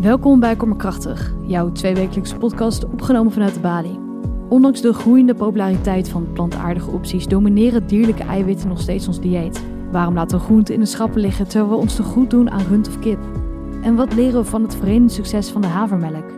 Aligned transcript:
Welkom 0.00 0.40
bij 0.40 0.56
Kommerkrachtig, 0.56 1.32
jouw 1.46 1.72
tweewekelijkse 1.72 2.36
podcast 2.36 2.84
opgenomen 2.84 3.32
vanuit 3.32 3.54
de 3.54 3.60
Bali. 3.60 3.98
Ondanks 4.48 4.80
de 4.80 4.92
groeiende 4.92 5.34
populariteit 5.34 6.08
van 6.08 6.32
plantaardige 6.32 6.90
opties 6.90 7.26
domineren 7.26 7.86
dierlijke 7.86 8.22
eiwitten 8.22 8.68
nog 8.68 8.80
steeds 8.80 9.06
ons 9.06 9.20
dieet. 9.20 9.64
Waarom 9.90 10.14
laten 10.14 10.38
we 10.38 10.44
groenten 10.44 10.74
in 10.74 10.80
de 10.80 10.86
schappen 10.86 11.20
liggen 11.20 11.48
terwijl 11.48 11.70
we 11.70 11.76
ons 11.76 11.94
te 11.94 12.02
goed 12.02 12.30
doen 12.30 12.50
aan 12.50 12.66
rund 12.68 12.88
of 12.88 12.98
kip? 12.98 13.18
En 13.82 13.94
wat 13.94 14.14
leren 14.14 14.42
we 14.42 14.48
van 14.48 14.62
het 14.62 14.74
verenigd 14.74 15.14
succes 15.14 15.50
van 15.50 15.60
de 15.60 15.66
havermelk? 15.66 16.30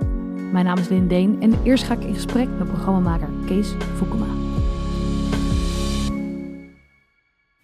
Mijn 0.52 0.64
naam 0.64 0.78
is 0.78 0.88
Lindeen 0.88 1.36
en 1.40 1.52
eerst 1.62 1.84
ga 1.84 1.94
ik 1.94 2.04
in 2.04 2.14
gesprek 2.14 2.48
met 2.58 2.68
programmamaker 2.68 3.28
Kees 3.46 3.74
Fukuma. 3.96 4.49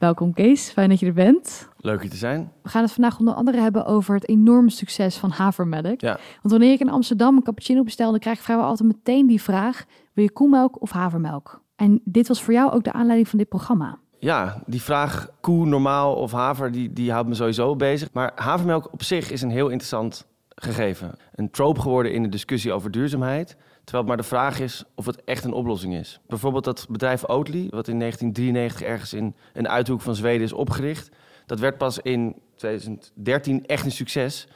Welkom 0.07 0.33
Kees, 0.33 0.71
fijn 0.71 0.89
dat 0.89 1.01
je 1.01 1.07
er 1.07 1.13
bent. 1.13 1.69
Leuk 1.77 2.01
hier 2.01 2.11
te 2.11 2.17
zijn. 2.17 2.53
We 2.63 2.69
gaan 2.69 2.83
het 2.83 2.93
vandaag 2.93 3.19
onder 3.19 3.35
andere 3.35 3.61
hebben 3.61 3.87
over 3.87 4.15
het 4.15 4.29
enorme 4.29 4.71
succes 4.71 5.17
van 5.17 5.31
havermelk. 5.31 6.01
Ja. 6.01 6.13
Want 6.13 6.51
wanneer 6.51 6.73
ik 6.73 6.81
in 6.81 6.91
Amsterdam 6.91 7.37
een 7.37 7.43
cappuccino 7.43 7.83
bestel, 7.83 8.11
dan 8.11 8.21
krijg 8.21 8.37
ik 8.37 8.45
vrijwel 8.45 8.67
altijd 8.67 8.89
meteen 8.89 9.27
die 9.27 9.43
vraag: 9.43 9.85
wil 10.13 10.25
je 10.25 10.31
koemelk 10.31 10.83
of 10.83 10.91
havermelk? 10.91 11.61
En 11.77 12.01
dit 12.05 12.29
was 12.29 12.43
voor 12.43 12.53
jou 12.53 12.73
ook 12.73 12.85
de 12.85 12.93
aanleiding 12.93 13.29
van 13.29 13.39
dit 13.39 13.49
programma. 13.49 13.99
Ja, 14.19 14.63
die 14.67 14.83
vraag 14.83 15.29
koe, 15.41 15.67
normaal 15.67 16.15
of 16.15 16.33
haver, 16.33 16.73
die, 16.73 16.93
die 16.93 17.13
houdt 17.13 17.29
me 17.29 17.35
sowieso 17.35 17.77
bezig. 17.77 18.09
Maar 18.13 18.33
havermelk 18.35 18.93
op 18.93 19.03
zich 19.03 19.31
is 19.31 19.43
een 19.43 19.51
heel 19.51 19.69
interessant 19.69 20.27
gegeven. 20.49 21.19
Een 21.35 21.51
trope 21.51 21.81
geworden 21.81 22.13
in 22.13 22.23
de 22.23 22.29
discussie 22.29 22.73
over 22.73 22.91
duurzaamheid. 22.91 23.57
Terwijl 23.87 24.05
het 24.05 24.17
maar 24.17 24.17
de 24.17 24.37
vraag 24.37 24.61
is 24.61 24.85
of 24.95 25.07
het 25.07 25.25
echt 25.25 25.45
een 25.45 25.53
oplossing 25.53 25.95
is. 25.95 26.21
Bijvoorbeeld 26.27 26.65
dat 26.65 26.87
bedrijf 26.89 27.25
Oatly, 27.25 27.67
wat 27.71 27.89
in 27.89 27.99
1993 27.99 28.83
ergens 28.83 29.13
in 29.13 29.35
een 29.53 29.69
uithoek 29.69 30.01
van 30.01 30.15
Zweden 30.15 30.43
is 30.43 30.53
opgericht. 30.53 31.11
Dat 31.47 31.61
werd 31.61 31.79
pas 31.79 31.99
in 31.99 32.37
2013 32.57 33.67
echt 33.67 33.85
een 33.85 33.91
succes. 33.91 34.47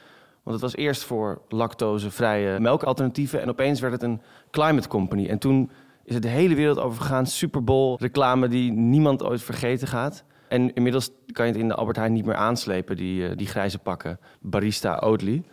Want 0.43 0.61
het 0.61 0.71
was 0.71 0.75
eerst 0.75 1.03
voor 1.03 1.41
lactosevrije 1.49 2.59
melkalternatieven. 2.59 3.41
En 3.41 3.49
opeens 3.49 3.79
werd 3.79 3.93
het 3.93 4.03
een 4.03 4.21
climate 4.49 4.87
company. 4.87 5.27
En 5.27 5.39
toen 5.39 5.71
is 6.03 6.13
het 6.13 6.23
de 6.23 6.29
hele 6.29 6.55
wereld 6.55 6.79
over 6.79 7.01
gegaan. 7.01 7.25
Super 7.25 7.63
Bowl 7.63 7.95
reclame 7.99 8.47
die 8.47 8.71
niemand 8.71 9.23
ooit 9.23 9.43
vergeten 9.43 9.87
gaat. 9.87 10.23
En 10.47 10.73
inmiddels 10.73 11.09
kan 11.31 11.45
je 11.45 11.51
het 11.51 11.61
in 11.61 11.67
de 11.67 11.75
Albert 11.75 11.97
Heijn 11.97 12.13
niet 12.13 12.25
meer 12.25 12.35
aanslepen, 12.35 12.95
die, 12.95 13.29
uh, 13.29 13.37
die 13.37 13.47
grijze 13.47 13.79
pakken. 13.79 14.19
Barista 14.39 14.97
Oatly. 15.03 15.43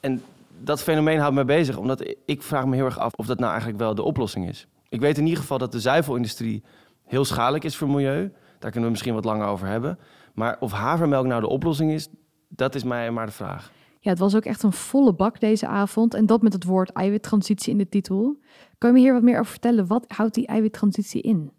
En 0.00 0.22
dat 0.64 0.82
fenomeen 0.82 1.18
houdt 1.18 1.34
me 1.34 1.44
bezig, 1.44 1.76
omdat 1.76 2.14
ik 2.24 2.42
vraag 2.42 2.66
me 2.66 2.76
heel 2.76 2.84
erg 2.84 2.98
af 2.98 3.12
of 3.12 3.26
dat 3.26 3.38
nou 3.38 3.50
eigenlijk 3.50 3.80
wel 3.80 3.94
de 3.94 4.02
oplossing 4.02 4.48
is. 4.48 4.66
Ik 4.88 5.00
weet 5.00 5.18
in 5.18 5.24
ieder 5.24 5.40
geval 5.40 5.58
dat 5.58 5.72
de 5.72 5.80
zuivelindustrie 5.80 6.62
heel 7.04 7.24
schadelijk 7.24 7.64
is 7.64 7.76
voor 7.76 7.86
het 7.86 7.96
milieu. 7.96 8.32
Daar 8.58 8.70
kunnen 8.70 8.82
we 8.82 8.90
misschien 8.90 9.14
wat 9.14 9.24
langer 9.24 9.46
over 9.46 9.66
hebben. 9.66 9.98
Maar 10.34 10.56
of 10.60 10.72
havermelk 10.72 11.26
nou 11.26 11.40
de 11.40 11.48
oplossing 11.48 11.92
is, 11.92 12.08
dat 12.48 12.74
is 12.74 12.84
mij 12.84 13.10
maar 13.10 13.26
de 13.26 13.32
vraag. 13.32 13.72
Ja, 14.00 14.10
het 14.10 14.18
was 14.18 14.36
ook 14.36 14.44
echt 14.44 14.62
een 14.62 14.72
volle 14.72 15.14
bak 15.14 15.40
deze 15.40 15.66
avond. 15.66 16.14
En 16.14 16.26
dat 16.26 16.42
met 16.42 16.52
het 16.52 16.64
woord 16.64 16.90
eiwittransitie 16.90 17.72
in 17.72 17.78
de 17.78 17.88
titel. 17.88 18.36
Kan 18.78 18.90
je 18.90 18.96
me 18.96 19.02
hier 19.02 19.12
wat 19.12 19.22
meer 19.22 19.38
over 19.38 19.50
vertellen? 19.50 19.86
Wat 19.86 20.04
houdt 20.08 20.34
die 20.34 20.46
eiwittransitie 20.46 21.22
in? 21.22 21.50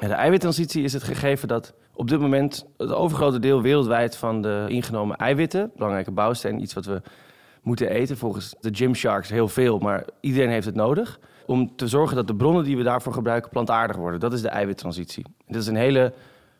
Ja, 0.00 0.06
de 0.06 0.14
eiwittransitie 0.14 0.82
is 0.82 0.92
het 0.92 1.02
gegeven 1.02 1.48
dat 1.48 1.74
op 1.94 2.08
dit 2.08 2.20
moment 2.20 2.66
het 2.76 2.92
overgrote 2.92 3.38
deel 3.38 3.62
wereldwijd 3.62 4.16
van 4.16 4.42
de 4.42 4.64
ingenomen 4.68 5.16
eiwitten, 5.16 5.70
belangrijke 5.74 6.10
bouwsteen, 6.10 6.60
iets 6.60 6.74
wat 6.74 6.84
we 6.84 7.02
moeten 7.62 7.88
eten, 7.88 8.16
volgens 8.16 8.54
de 8.60 8.74
Gymsharks 8.74 9.28
heel 9.28 9.48
veel, 9.48 9.78
maar 9.78 10.04
iedereen 10.20 10.50
heeft 10.50 10.66
het 10.66 10.74
nodig, 10.74 11.20
om 11.46 11.76
te 11.76 11.88
zorgen 11.88 12.16
dat 12.16 12.26
de 12.26 12.34
bronnen 12.34 12.64
die 12.64 12.76
we 12.76 12.82
daarvoor 12.82 13.12
gebruiken 13.12 13.50
plantaardig 13.50 13.96
worden. 13.96 14.20
Dat 14.20 14.32
is 14.32 14.42
de 14.42 14.48
eiwittransitie. 14.48 15.24
Dat 15.46 15.60
is 15.60 15.66
een 15.66 15.76
hele 15.76 16.12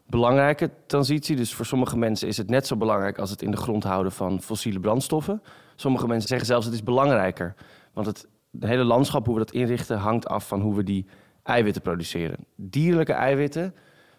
belangrijke 0.06 0.70
transitie. 0.86 1.36
Dus 1.36 1.55
voor 1.55 1.67
sommige 1.67 1.97
mensen 1.97 2.28
is 2.28 2.36
het 2.36 2.50
net 2.50 2.67
zo 2.67 2.77
belangrijk 2.77 3.19
als 3.19 3.30
het 3.30 3.42
in 3.42 3.50
de 3.50 3.56
grond 3.56 3.84
houden 3.84 4.12
van 4.12 4.42
fossiele 4.42 4.80
brandstoffen. 4.80 5.42
Sommige 5.77 6.06
mensen 6.06 6.28
zeggen 6.28 6.47
zelfs 6.47 6.64
het 6.67 6.75
is 6.75 6.83
belangrijker. 6.83 7.55
Want 7.92 8.06
het 8.06 8.28
hele 8.61 8.84
landschap, 8.84 9.27
hoe 9.27 9.34
we 9.34 9.45
dat 9.45 9.53
inrichten, 9.53 9.98
hangt 9.98 10.28
af 10.28 10.48
van 10.48 10.61
hoe 10.61 10.75
we 10.75 10.83
die 10.83 11.06
eiwitten 11.42 11.83
produceren. 11.83 12.36
Dierlijke 12.56 13.12
eiwitten 13.12 13.74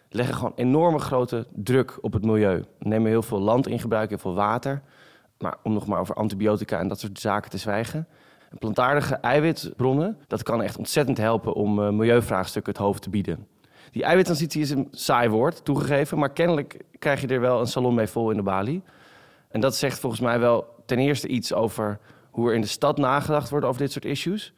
leggen 0.08 0.34
gewoon 0.34 0.52
enorme 0.56 0.98
grote 0.98 1.46
druk 1.54 1.98
op 2.00 2.12
het 2.12 2.24
milieu. 2.24 2.64
Nemen 2.78 3.10
heel 3.10 3.22
veel 3.22 3.40
land 3.40 3.66
in 3.66 3.80
gebruik, 3.80 4.08
heel 4.08 4.18
veel 4.18 4.34
water. 4.34 4.82
Maar 5.44 5.56
om 5.62 5.72
nog 5.72 5.86
maar 5.86 6.00
over 6.00 6.14
antibiotica 6.14 6.78
en 6.78 6.88
dat 6.88 7.00
soort 7.00 7.20
zaken 7.20 7.50
te 7.50 7.58
zwijgen. 7.58 8.08
Plantaardige 8.58 9.14
eiwitbronnen, 9.14 10.18
dat 10.26 10.42
kan 10.42 10.62
echt 10.62 10.78
ontzettend 10.78 11.18
helpen 11.18 11.52
om 11.52 11.78
uh, 11.78 11.90
milieuvraagstukken 11.90 12.72
het 12.72 12.82
hoofd 12.82 13.02
te 13.02 13.10
bieden. 13.10 13.46
Die 13.90 14.04
eiwittransitie 14.04 14.60
is 14.62 14.70
een 14.70 14.88
saai 14.90 15.28
woord, 15.28 15.64
toegegeven, 15.64 16.18
maar 16.18 16.32
kennelijk 16.32 16.84
krijg 16.98 17.20
je 17.20 17.26
er 17.26 17.40
wel 17.40 17.60
een 17.60 17.66
salon 17.66 17.94
mee 17.94 18.06
vol 18.06 18.30
in 18.30 18.36
de 18.36 18.42
Bali. 18.42 18.82
En 19.48 19.60
dat 19.60 19.76
zegt 19.76 19.98
volgens 19.98 20.20
mij 20.20 20.38
wel 20.38 20.66
ten 20.86 20.98
eerste 20.98 21.28
iets 21.28 21.52
over 21.52 21.98
hoe 22.30 22.48
er 22.48 22.54
in 22.54 22.60
de 22.60 22.66
stad 22.66 22.98
nagedacht 22.98 23.50
wordt 23.50 23.66
over 23.66 23.80
dit 23.80 23.92
soort 23.92 24.04
issues. 24.04 24.54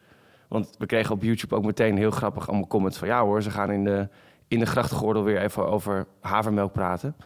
Want 0.49 0.75
we 0.79 0.87
kregen 0.87 1.15
op 1.15 1.23
YouTube 1.23 1.55
ook 1.55 1.65
meteen 1.65 1.97
heel 1.97 2.11
grappig 2.11 2.49
allemaal 2.49 2.67
comments 2.67 2.99
van 2.99 3.09
ja 3.09 3.23
hoor, 3.23 3.43
ze 3.43 3.51
gaan 3.51 3.71
in 3.71 3.85
de, 3.85 4.09
in 4.49 4.59
de 4.59 4.67
grachtengordel 4.67 5.25
weer 5.25 5.41
even 5.41 5.69
over 5.69 6.07
havermelk 6.21 6.73
praten. 6.73 7.17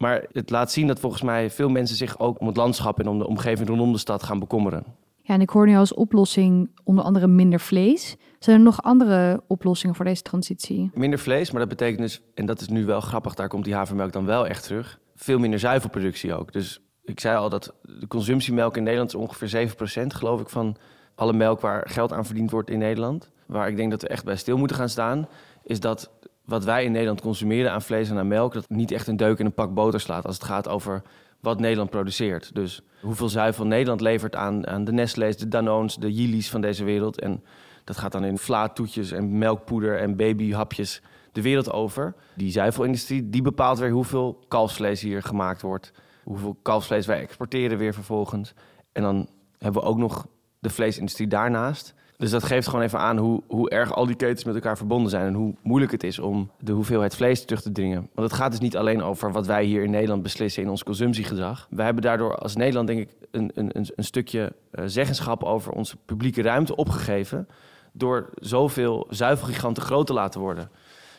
Maar 0.00 0.24
het 0.32 0.50
laat 0.50 0.72
zien 0.72 0.86
dat 0.86 1.00
volgens 1.00 1.22
mij 1.22 1.50
veel 1.50 1.68
mensen 1.68 1.96
zich 1.96 2.18
ook 2.18 2.40
om 2.40 2.46
het 2.46 2.56
landschap 2.56 3.00
en 3.00 3.08
om 3.08 3.18
de 3.18 3.26
omgeving 3.26 3.68
rondom 3.68 3.92
de 3.92 3.98
stad 3.98 4.22
gaan 4.22 4.38
bekommeren. 4.38 4.84
Ja, 5.16 5.34
en 5.34 5.40
ik 5.40 5.50
hoor 5.50 5.66
nu 5.66 5.76
als 5.76 5.94
oplossing 5.94 6.70
onder 6.84 7.04
andere 7.04 7.26
minder 7.26 7.60
vlees. 7.60 8.16
Zijn 8.38 8.56
er 8.56 8.62
nog 8.62 8.82
andere 8.82 9.42
oplossingen 9.46 9.94
voor 9.94 10.04
deze 10.04 10.22
transitie? 10.22 10.90
Minder 10.94 11.18
vlees, 11.18 11.50
maar 11.50 11.60
dat 11.60 11.68
betekent 11.68 12.00
dus, 12.00 12.22
en 12.34 12.46
dat 12.46 12.60
is 12.60 12.68
nu 12.68 12.84
wel 12.84 13.00
grappig, 13.00 13.34
daar 13.34 13.48
komt 13.48 13.64
die 13.64 13.74
havermelk 13.74 14.12
dan 14.12 14.24
wel 14.24 14.46
echt 14.46 14.62
terug, 14.62 15.00
veel 15.14 15.38
minder 15.38 15.58
zuivelproductie 15.58 16.34
ook. 16.34 16.52
Dus 16.52 16.80
ik 17.04 17.20
zei 17.20 17.36
al 17.36 17.48
dat 17.48 17.74
de 17.82 18.06
consumptiemelk 18.06 18.76
in 18.76 18.82
Nederland 18.82 19.14
is 19.14 19.20
ongeveer 19.20 19.68
7% 20.04 20.06
geloof 20.06 20.40
ik 20.40 20.48
van 20.48 20.76
alle 21.14 21.32
melk 21.32 21.60
waar 21.60 21.88
geld 21.88 22.12
aan 22.12 22.26
verdiend 22.26 22.50
wordt 22.50 22.70
in 22.70 22.78
Nederland. 22.78 23.30
Waar 23.46 23.68
ik 23.68 23.76
denk 23.76 23.90
dat 23.90 24.02
we 24.02 24.08
echt 24.08 24.24
bij 24.24 24.36
stil 24.36 24.58
moeten 24.58 24.76
gaan 24.76 24.88
staan, 24.88 25.28
is 25.62 25.80
dat 25.80 26.10
wat 26.50 26.64
wij 26.64 26.84
in 26.84 26.92
Nederland 26.92 27.20
consumeren 27.20 27.72
aan 27.72 27.82
vlees 27.82 28.10
en 28.10 28.18
aan 28.18 28.28
melk, 28.28 28.52
dat 28.52 28.68
niet 28.68 28.90
echt 28.90 29.06
een 29.06 29.16
deuk 29.16 29.38
in 29.38 29.46
een 29.46 29.52
pak 29.52 29.74
boter 29.74 30.00
slaat 30.00 30.26
als 30.26 30.34
het 30.34 30.44
gaat 30.44 30.68
over 30.68 31.02
wat 31.40 31.60
Nederland 31.60 31.90
produceert. 31.90 32.54
Dus 32.54 32.82
hoeveel 33.00 33.28
zuivel 33.28 33.66
Nederland 33.66 34.00
levert 34.00 34.36
aan, 34.36 34.66
aan 34.66 34.84
de 34.84 34.92
Nestle's, 34.92 35.36
de 35.36 35.48
Danones, 35.48 35.94
de 35.94 36.12
Yili's 36.12 36.50
van 36.50 36.60
deze 36.60 36.84
wereld. 36.84 37.20
En 37.20 37.42
dat 37.84 37.96
gaat 37.96 38.12
dan 38.12 38.24
in 38.24 38.38
vlaatoetjes 38.38 39.10
en 39.10 39.38
melkpoeder 39.38 39.98
en 39.98 40.16
babyhapjes 40.16 41.02
de 41.32 41.42
wereld 41.42 41.72
over. 41.72 42.14
Die 42.34 42.50
zuivelindustrie 42.50 43.30
die 43.30 43.42
bepaalt 43.42 43.78
weer 43.78 43.90
hoeveel 43.90 44.44
kalfsvlees 44.48 45.00
hier 45.00 45.22
gemaakt 45.22 45.62
wordt. 45.62 45.92
Hoeveel 46.24 46.58
kalfsvlees 46.62 47.06
wij 47.06 47.20
exporteren 47.20 47.78
weer 47.78 47.94
vervolgens. 47.94 48.54
En 48.92 49.02
dan 49.02 49.28
hebben 49.58 49.82
we 49.82 49.88
ook 49.88 49.98
nog 49.98 50.26
de 50.58 50.70
vleesindustrie 50.70 51.28
daarnaast. 51.28 51.94
Dus 52.20 52.30
dat 52.30 52.44
geeft 52.44 52.68
gewoon 52.68 52.84
even 52.84 52.98
aan 52.98 53.16
hoe, 53.16 53.42
hoe 53.46 53.70
erg 53.70 53.92
al 53.94 54.06
die 54.06 54.16
ketens 54.16 54.44
met 54.44 54.54
elkaar 54.54 54.76
verbonden 54.76 55.10
zijn. 55.10 55.26
En 55.26 55.34
hoe 55.34 55.54
moeilijk 55.62 55.92
het 55.92 56.04
is 56.04 56.18
om 56.18 56.50
de 56.58 56.72
hoeveelheid 56.72 57.14
vlees 57.14 57.44
terug 57.44 57.62
te 57.62 57.72
dringen. 57.72 58.08
Want 58.14 58.30
het 58.30 58.38
gaat 58.38 58.50
dus 58.50 58.60
niet 58.60 58.76
alleen 58.76 59.02
over 59.02 59.32
wat 59.32 59.46
wij 59.46 59.64
hier 59.64 59.82
in 59.82 59.90
Nederland 59.90 60.22
beslissen 60.22 60.62
in 60.62 60.68
ons 60.68 60.82
consumptiegedrag. 60.82 61.66
Wij 61.70 61.84
hebben 61.84 62.02
daardoor 62.02 62.36
als 62.36 62.56
Nederland 62.56 62.86
denk 62.86 63.00
ik 63.00 63.10
een, 63.30 63.50
een, 63.54 63.70
een 63.74 64.04
stukje 64.04 64.52
uh, 64.72 64.84
zeggenschap 64.86 65.44
over 65.44 65.72
onze 65.72 65.96
publieke 66.04 66.42
ruimte 66.42 66.76
opgegeven. 66.76 67.48
Door 67.92 68.30
zoveel 68.34 69.06
zuivelgiganten 69.10 69.82
groot 69.82 70.06
te 70.06 70.12
laten 70.12 70.40
worden. 70.40 70.70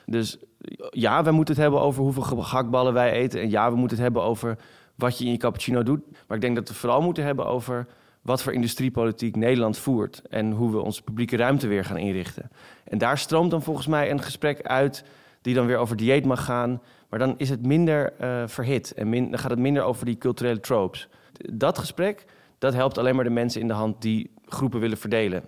Dus 0.05 0.37
ja, 0.89 1.23
we 1.23 1.31
moeten 1.31 1.53
het 1.53 1.63
hebben 1.63 1.81
over 1.81 2.03
hoeveel 2.03 2.23
gehaktballen 2.23 2.93
wij 2.93 3.11
eten. 3.11 3.41
En 3.41 3.49
ja, 3.49 3.71
we 3.71 3.77
moeten 3.77 3.97
het 3.97 4.05
hebben 4.05 4.23
over 4.23 4.57
wat 4.95 5.17
je 5.17 5.25
in 5.25 5.31
je 5.31 5.37
cappuccino 5.37 5.83
doet. 5.83 6.01
Maar 6.27 6.37
ik 6.37 6.43
denk 6.43 6.55
dat 6.55 6.67
we 6.67 6.73
vooral 6.73 7.01
moeten 7.01 7.23
hebben 7.23 7.45
over 7.45 7.87
wat 8.21 8.43
voor 8.43 8.53
industriepolitiek 8.53 9.35
Nederland 9.35 9.77
voert 9.77 10.21
en 10.29 10.51
hoe 10.51 10.71
we 10.71 10.81
onze 10.81 11.03
publieke 11.03 11.37
ruimte 11.37 11.67
weer 11.67 11.85
gaan 11.85 11.97
inrichten. 11.97 12.51
En 12.83 12.97
daar 12.97 13.17
stroomt 13.17 13.51
dan 13.51 13.61
volgens 13.61 13.87
mij 13.87 14.11
een 14.11 14.21
gesprek 14.21 14.61
uit 14.61 15.03
die 15.41 15.53
dan 15.53 15.65
weer 15.65 15.77
over 15.77 15.95
dieet 15.95 16.25
mag 16.25 16.45
gaan, 16.45 16.81
maar 17.09 17.19
dan 17.19 17.33
is 17.37 17.49
het 17.49 17.65
minder 17.65 18.13
uh, 18.21 18.43
verhit 18.47 18.93
en 18.93 19.11
dan 19.11 19.39
gaat 19.39 19.51
het 19.51 19.59
minder 19.59 19.83
over 19.83 20.05
die 20.05 20.17
culturele 20.17 20.59
tropes. 20.59 21.07
Dat 21.51 21.77
gesprek, 21.77 22.25
dat 22.57 22.73
helpt 22.73 22.97
alleen 22.97 23.15
maar 23.15 23.23
de 23.23 23.29
mensen 23.29 23.61
in 23.61 23.67
de 23.67 23.73
hand 23.73 24.01
die 24.01 24.31
groepen 24.45 24.79
willen 24.79 24.97
verdelen. 24.97 25.43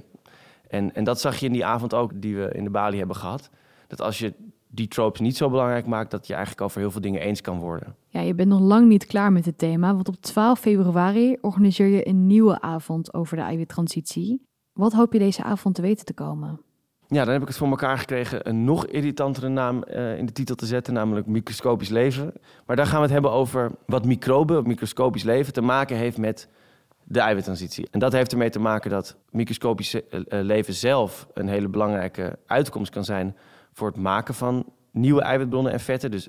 En, 0.68 0.96
en 0.96 1.04
dat 1.04 1.22
zag 1.22 1.38
je 1.38 1.46
in 1.46 1.52
die 1.52 1.66
avond 1.66 1.94
ook 1.94 2.12
die 2.16 2.36
we 2.36 2.52
in 2.54 2.64
de 2.64 2.70
Bali 2.70 2.98
hebben 2.98 3.16
gehad. 3.16 3.50
Dat 3.88 4.02
als 4.02 4.20
je 4.20 4.34
die 4.74 4.88
tropes 4.88 5.20
niet 5.20 5.38
zo 5.38 5.50
belangrijk 5.50 5.86
maakt, 5.86 6.12
dat 6.12 6.28
je 6.28 6.34
eigenlijk 6.34 6.64
over 6.64 6.80
heel 6.80 6.92
veel 6.92 7.02
dingen 7.02 7.22
eens 7.22 7.42
kan 7.42 7.60
worden. 7.60 7.96
Ja, 8.08 8.20
je 8.20 8.34
bent 8.34 8.50
nog 8.50 8.60
lang 8.60 8.88
niet 8.88 9.06
klaar 9.06 9.32
met 9.32 9.46
het 9.46 9.58
thema, 9.58 9.94
want 9.94 10.08
op 10.08 10.16
12 10.16 10.60
februari 10.60 11.38
organiseer 11.42 11.88
je 11.88 12.08
een 12.08 12.28
nieuwe 12.28 12.62
avond 12.62 13.14
over 13.14 13.38
de 13.38 13.44
eiwittransitie. 13.44 14.48
Wat 14.74 14.94
hoop 14.94 15.14
je 15.14 15.20
deze 15.20 15.44
avond 15.44 15.76
te 15.76 15.82
weten 15.82 16.06
te 16.06 16.14
komen? 16.14 16.62
Ja, 17.08 17.24
dan 17.24 17.34
heb 17.34 17.42
ik 17.42 17.48
het 17.48 17.58
voor 17.58 17.68
elkaar 17.68 17.98
gekregen 17.98 18.50
een 18.50 18.64
nog 18.64 18.86
irritantere 18.86 19.48
naam 19.48 19.84
uh, 19.88 20.18
in 20.18 20.26
de 20.26 20.32
titel 20.32 20.56
te 20.56 20.66
zetten, 20.66 20.94
namelijk 20.94 21.28
microscopisch 21.28 21.90
leven. 21.90 22.34
Maar 22.66 22.76
daar 22.76 22.86
gaan 22.86 22.96
we 22.96 23.04
het 23.04 23.12
hebben 23.12 23.32
over 23.32 23.72
wat 23.86 24.06
microben, 24.06 24.68
microscopisch 24.68 25.24
leven, 25.24 25.54
te 25.54 25.62
maken 25.62 25.98
heeft 25.98 26.18
met 26.18 26.50
de 27.04 27.20
eiwittransitie. 27.20 27.88
En 27.92 28.00
dat 28.00 28.12
heeft 28.12 28.32
ermee 28.32 28.50
te 28.50 28.60
maken 28.60 28.90
dat 28.90 29.18
microscopisch 29.30 29.96
uh, 29.96 30.02
leven 30.28 30.74
zelf 30.74 31.28
een 31.34 31.48
hele 31.48 31.68
belangrijke 31.68 32.40
uitkomst 32.46 32.92
kan 32.92 33.04
zijn 33.04 33.36
voor 33.74 33.88
het 33.88 33.98
maken 33.98 34.34
van 34.34 34.66
nieuwe 34.92 35.22
eiwitbronnen 35.22 35.72
en 35.72 35.80
vetten. 35.80 36.12
Dus 36.12 36.28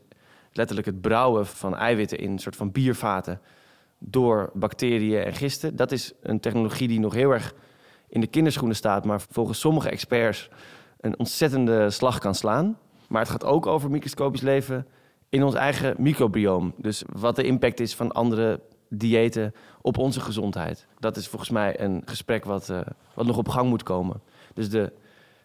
letterlijk 0.53 0.87
het 0.87 1.01
brouwen 1.01 1.47
van 1.47 1.77
eiwitten 1.77 2.19
in 2.19 2.31
een 2.31 2.39
soort 2.39 2.57
van 2.57 2.73
biervaten. 2.73 3.41
door 3.99 4.51
bacteriën 4.55 5.23
en 5.23 5.35
gisten. 5.35 5.77
Dat 5.77 5.93
is 5.93 6.13
een 6.23 6.41
technologie 6.41 6.89
die 6.89 7.01
nog 7.01 7.15
heel 7.15 7.31
erg 7.31 7.55
in 8.09 8.21
de 8.21 8.27
kinderschoenen 8.27 8.77
staat, 8.77 9.05
maar 9.05 9.21
volgens 9.31 9.61
sommige 9.61 9.91
experts 9.91 10.51
een 11.01 11.19
ontzettende 11.19 11.91
slag 11.91 12.19
kan 12.19 12.35
slaan. 12.35 12.79
Maar 13.09 13.21
het 13.21 13.31
gaat 13.31 13.45
ook 13.45 13.67
over 13.67 13.91
microscopisch 13.91 14.41
leven 14.41 14.87
in 15.29 15.43
ons 15.43 15.55
eigen 15.55 15.95
microbioom. 15.99 16.75
Dus 16.77 17.03
wat 17.13 17.37
de 17.37 17.43
impact 17.43 17.81
is 17.81 17.95
van 17.95 18.13
andere 18.13 18.61
diëten 18.89 19.55
op 19.81 19.99
onze 19.99 20.21
gezondheid. 20.21 20.87
Dat 20.99 21.17
is 21.17 21.29
volgens 21.29 21.51
mij 21.51 21.81
een 21.81 22.03
gesprek 22.05 22.45
wat, 22.45 22.69
uh, 22.69 22.81
wat 23.15 23.27
nog 23.27 23.37
op 23.37 23.49
gang 23.49 23.69
moet 23.69 23.83
komen. 23.83 24.21
Dus 24.55 24.71
de, 24.71 24.93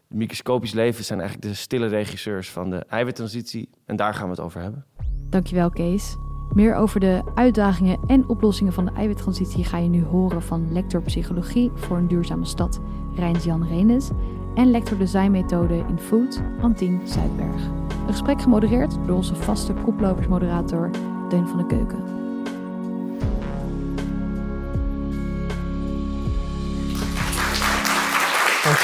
microscopisch 0.10 0.74
leven 0.74 1.04
zijn 1.04 1.20
eigenlijk 1.20 1.50
de 1.50 1.56
stille 1.58 1.88
regisseurs 1.88 2.50
van 2.50 2.70
de 2.70 2.78
eiwittransitie. 2.78 3.70
En 3.86 3.96
daar 3.96 4.14
gaan 4.14 4.24
we 4.24 4.30
het 4.30 4.40
over 4.40 4.62
hebben. 4.62 4.86
Dankjewel, 5.30 5.70
Kees. 5.70 6.18
Meer 6.54 6.76
over 6.76 7.00
de 7.00 7.32
uitdagingen 7.36 8.00
en 8.08 8.28
oplossingen 8.28 8.74
van 8.74 8.86
de 8.86 8.92
eiwittransitie 8.92 9.64
ga 9.64 9.78
je 9.78 9.90
nu 9.90 10.04
horen 10.04 10.42
van 10.42 10.74
lector 10.74 11.02
psychologie 11.02 11.72
voor 11.76 11.98
een 11.98 12.08
duurzame 12.08 12.46
stad, 12.46 12.80
Rijns-Jan 13.16 13.68
Renes, 13.68 14.10
en 14.56 14.72
lector 14.72 14.98
designmethode 14.98 15.86
in 15.88 16.00
food, 16.00 16.42
Antien 16.62 17.02
Zuidberg. 17.08 17.64
Een 18.08 18.14
gesprek 18.16 18.42
gemodereerd 18.42 18.98
door 19.06 19.16
onze 19.16 19.36
vaste 19.36 19.74
koplopersmoderator 19.74 20.90
Deun 21.30 21.48
van 21.48 21.58
de 21.58 21.66
Keuken. 21.66 22.19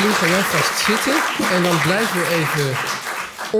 Antien, 0.05 0.19
ga 0.19 0.35
jij 0.35 0.41
vast 0.41 0.85
zitten 0.85 1.13
en 1.55 1.63
dan 1.63 1.81
blijven 1.81 2.19
we 2.19 2.27
even 2.27 2.77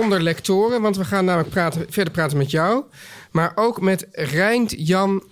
onder 0.00 0.22
lectoren, 0.22 0.82
want 0.82 0.96
we 0.96 1.04
gaan 1.04 1.24
namelijk 1.24 1.50
praten, 1.50 1.86
verder 1.88 2.12
praten 2.12 2.36
met 2.36 2.50
jou. 2.50 2.84
Maar 3.30 3.52
ook 3.54 3.80
met 3.80 4.06
Rijnt 4.12 4.74
Jan 4.76 5.22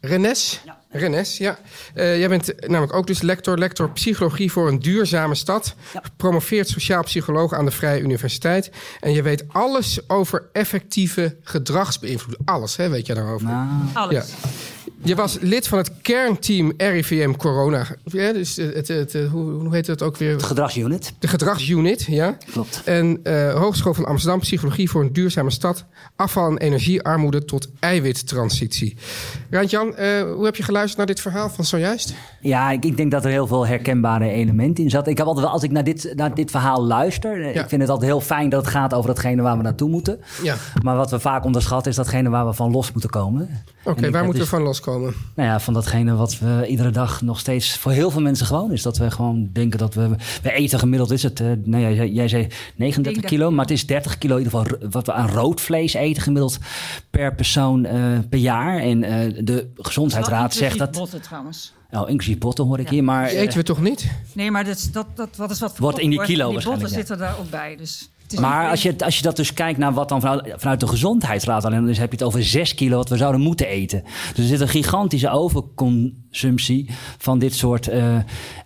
Renes. 0.00 0.60
Ja. 0.64 0.78
Renes, 0.90 1.38
ja. 1.38 1.58
Uh, 1.94 2.18
jij 2.18 2.28
bent 2.28 2.68
namelijk 2.68 2.92
ook 2.92 3.06
dus 3.06 3.22
lector, 3.22 3.58
lector 3.58 3.90
psychologie 3.90 4.52
voor 4.52 4.68
een 4.68 4.78
duurzame 4.78 5.34
stad. 5.34 5.74
Ja. 5.92 6.00
Gepromoveerd 6.02 6.68
sociaal 6.68 7.02
psycholoog 7.02 7.52
aan 7.52 7.64
de 7.64 7.70
Vrije 7.70 8.00
Universiteit. 8.00 8.70
En 9.00 9.12
je 9.12 9.22
weet 9.22 9.44
alles 9.48 10.08
over 10.08 10.48
effectieve 10.52 11.36
gedragsbeïnvloeding. 11.42 12.48
Alles, 12.48 12.76
hè, 12.76 12.88
weet 12.88 13.06
je 13.06 13.14
daarover? 13.14 13.46
Nou, 13.46 13.68
alles. 13.92 14.14
Ja. 14.14 14.48
Je 15.04 15.14
was 15.14 15.38
lid 15.40 15.68
van 15.68 15.78
het 15.78 15.92
kernteam 16.02 16.72
RIVM 16.76 17.32
Corona. 17.32 17.86
Ja, 18.04 18.32
dus 18.32 18.56
het, 18.56 18.88
het, 18.88 19.12
hoe, 19.30 19.50
hoe 19.50 19.74
heet 19.74 19.86
het 19.86 20.02
ook 20.02 20.16
weer? 20.16 20.38
De 20.38 20.44
gedragsunit. 20.44 21.12
De 21.18 21.28
gedragsunit, 21.28 22.02
ja. 22.02 22.36
Klopt. 22.52 22.82
En 22.84 23.20
uh, 23.24 23.54
Hogeschool 23.54 23.94
van 23.94 24.04
Amsterdam, 24.04 24.40
Psychologie 24.40 24.90
voor 24.90 25.02
een 25.02 25.12
duurzame 25.12 25.50
stad. 25.50 25.84
Afval- 26.16 26.50
en 26.50 26.58
energiearmoede 26.58 27.44
tot 27.44 27.68
eiwittransitie. 27.78 28.96
Randjan, 29.50 29.86
uh, 29.86 30.22
hoe 30.34 30.44
heb 30.44 30.56
je 30.56 30.62
geluisterd 30.62 30.96
naar 30.96 31.06
dit 31.06 31.20
verhaal 31.20 31.50
van 31.50 31.64
zojuist? 31.64 32.14
Ja, 32.40 32.70
ik, 32.70 32.84
ik, 32.84 32.96
denk 32.96 33.10
dat 33.10 33.24
er 33.24 33.30
heel 33.30 33.46
veel 33.46 33.66
herkenbare 33.66 34.28
elementen 34.28 34.84
in 34.84 34.90
zat. 34.90 35.06
Ik 35.06 35.18
heb 35.18 35.26
altijd 35.26 35.44
wel, 35.44 35.54
als 35.54 35.62
ik 35.62 35.70
naar 35.70 35.84
dit, 35.84 36.12
naar 36.16 36.34
dit 36.34 36.50
verhaal 36.50 36.84
luister... 36.84 37.40
Ja. 37.40 37.62
ik 37.62 37.68
vind 37.68 37.80
het 37.80 37.90
altijd 37.90 38.10
heel 38.10 38.20
fijn 38.20 38.48
dat 38.48 38.64
het 38.64 38.70
gaat 38.70 38.94
over 38.94 39.08
datgene 39.08 39.42
waar 39.42 39.56
we 39.56 39.62
naartoe 39.62 39.88
moeten. 39.88 40.20
Ja. 40.42 40.56
Maar 40.82 40.96
wat 40.96 41.10
we 41.10 41.18
vaak 41.18 41.44
onderschatten 41.44 41.90
is 41.90 41.96
datgene 41.96 42.28
waar 42.28 42.46
we 42.46 42.52
van 42.52 42.70
los 42.70 42.92
moeten 42.92 43.10
komen. 43.10 43.64
Oké, 43.84 43.98
okay, 43.98 44.10
waar 44.10 44.24
moeten 44.24 44.42
we 44.42 44.48
van 44.48 44.62
loskomen? 44.62 44.93
Nou 45.00 45.48
ja, 45.48 45.60
van 45.60 45.74
datgene 45.74 46.14
wat 46.14 46.38
we 46.38 46.66
iedere 46.68 46.90
dag 46.90 47.22
nog 47.22 47.38
steeds 47.38 47.76
voor 47.78 47.92
heel 47.92 48.10
veel 48.10 48.20
mensen 48.20 48.46
gewoon 48.46 48.72
is. 48.72 48.82
Dat 48.82 48.96
we 48.96 49.10
gewoon 49.10 49.48
denken 49.52 49.78
dat 49.78 49.94
we. 49.94 50.08
We 50.42 50.52
eten 50.52 50.78
gemiddeld 50.78 51.10
is 51.10 51.22
het. 51.22 51.40
Uh, 51.40 51.52
nou 51.64 51.82
ja, 51.82 51.90
jij, 51.90 52.08
jij 52.08 52.28
zei 52.28 52.48
39 52.76 53.24
kilo, 53.24 53.50
maar 53.50 53.64
het 53.64 53.74
is 53.74 53.86
30 53.86 54.18
kilo 54.18 54.36
in 54.36 54.44
ieder 54.44 54.58
geval 54.58 54.88
wat 54.90 55.06
we 55.06 55.12
aan 55.12 55.28
rood 55.28 55.60
vlees 55.60 55.94
eten 55.94 56.22
gemiddeld 56.22 56.58
per 57.10 57.34
persoon 57.34 57.84
uh, 57.84 58.18
per 58.28 58.38
jaar. 58.38 58.78
En 58.78 59.02
uh, 59.02 59.44
de 59.44 59.70
gezondheidsraad 59.76 60.54
zegt 60.54 60.78
dat. 60.78 60.92
Botten, 60.92 61.22
trouwens. 61.22 61.72
Oh, 61.90 62.08
inclusief 62.08 62.38
botten 62.38 62.64
hoor 62.64 62.78
ik 62.78 62.84
ja. 62.84 62.92
hier. 62.92 63.04
Maar, 63.04 63.28
Die 63.28 63.38
eten 63.38 63.58
we 63.58 63.64
toch 63.64 63.80
niet? 63.80 64.10
Nee, 64.32 64.50
maar 64.50 64.64
dat, 64.64 64.88
dat, 64.92 65.06
dat, 65.14 65.36
wat 65.36 65.50
is 65.50 65.60
wat 65.60 65.78
Wordt 65.78 65.98
in 65.98 66.10
die 66.10 66.22
kilo 66.22 66.44
die 66.44 66.52
waarschijnlijk. 66.52 66.88
botten 66.88 67.06
zitten 67.06 67.18
daar 67.18 67.38
ook 67.38 67.50
bij. 67.50 67.76
Dus 67.76 68.10
maar 68.40 68.70
als 68.70 68.82
je, 68.82 68.94
als 68.98 69.16
je 69.16 69.22
dat 69.22 69.36
dus 69.36 69.52
kijkt 69.52 69.78
naar 69.78 69.92
wat 69.92 70.08
dan 70.08 70.20
vanuit, 70.20 70.54
vanuit 70.56 70.80
de 70.80 70.86
gezondheidsraad 70.86 71.64
alleen, 71.64 71.84
dan 71.84 71.94
heb 71.94 72.10
je 72.10 72.16
het 72.16 72.22
over 72.22 72.44
6 72.44 72.74
kilo 72.74 72.96
wat 72.96 73.08
we 73.08 73.16
zouden 73.16 73.40
moeten 73.40 73.66
eten. 73.66 74.02
Dus 74.34 74.38
er 74.38 74.50
zit 74.50 74.60
een 74.60 74.68
gigantische 74.68 75.28
overconsumptie 76.34 76.90
van 77.18 77.38
dit 77.38 77.54
soort 77.54 77.88
uh, 77.88 78.16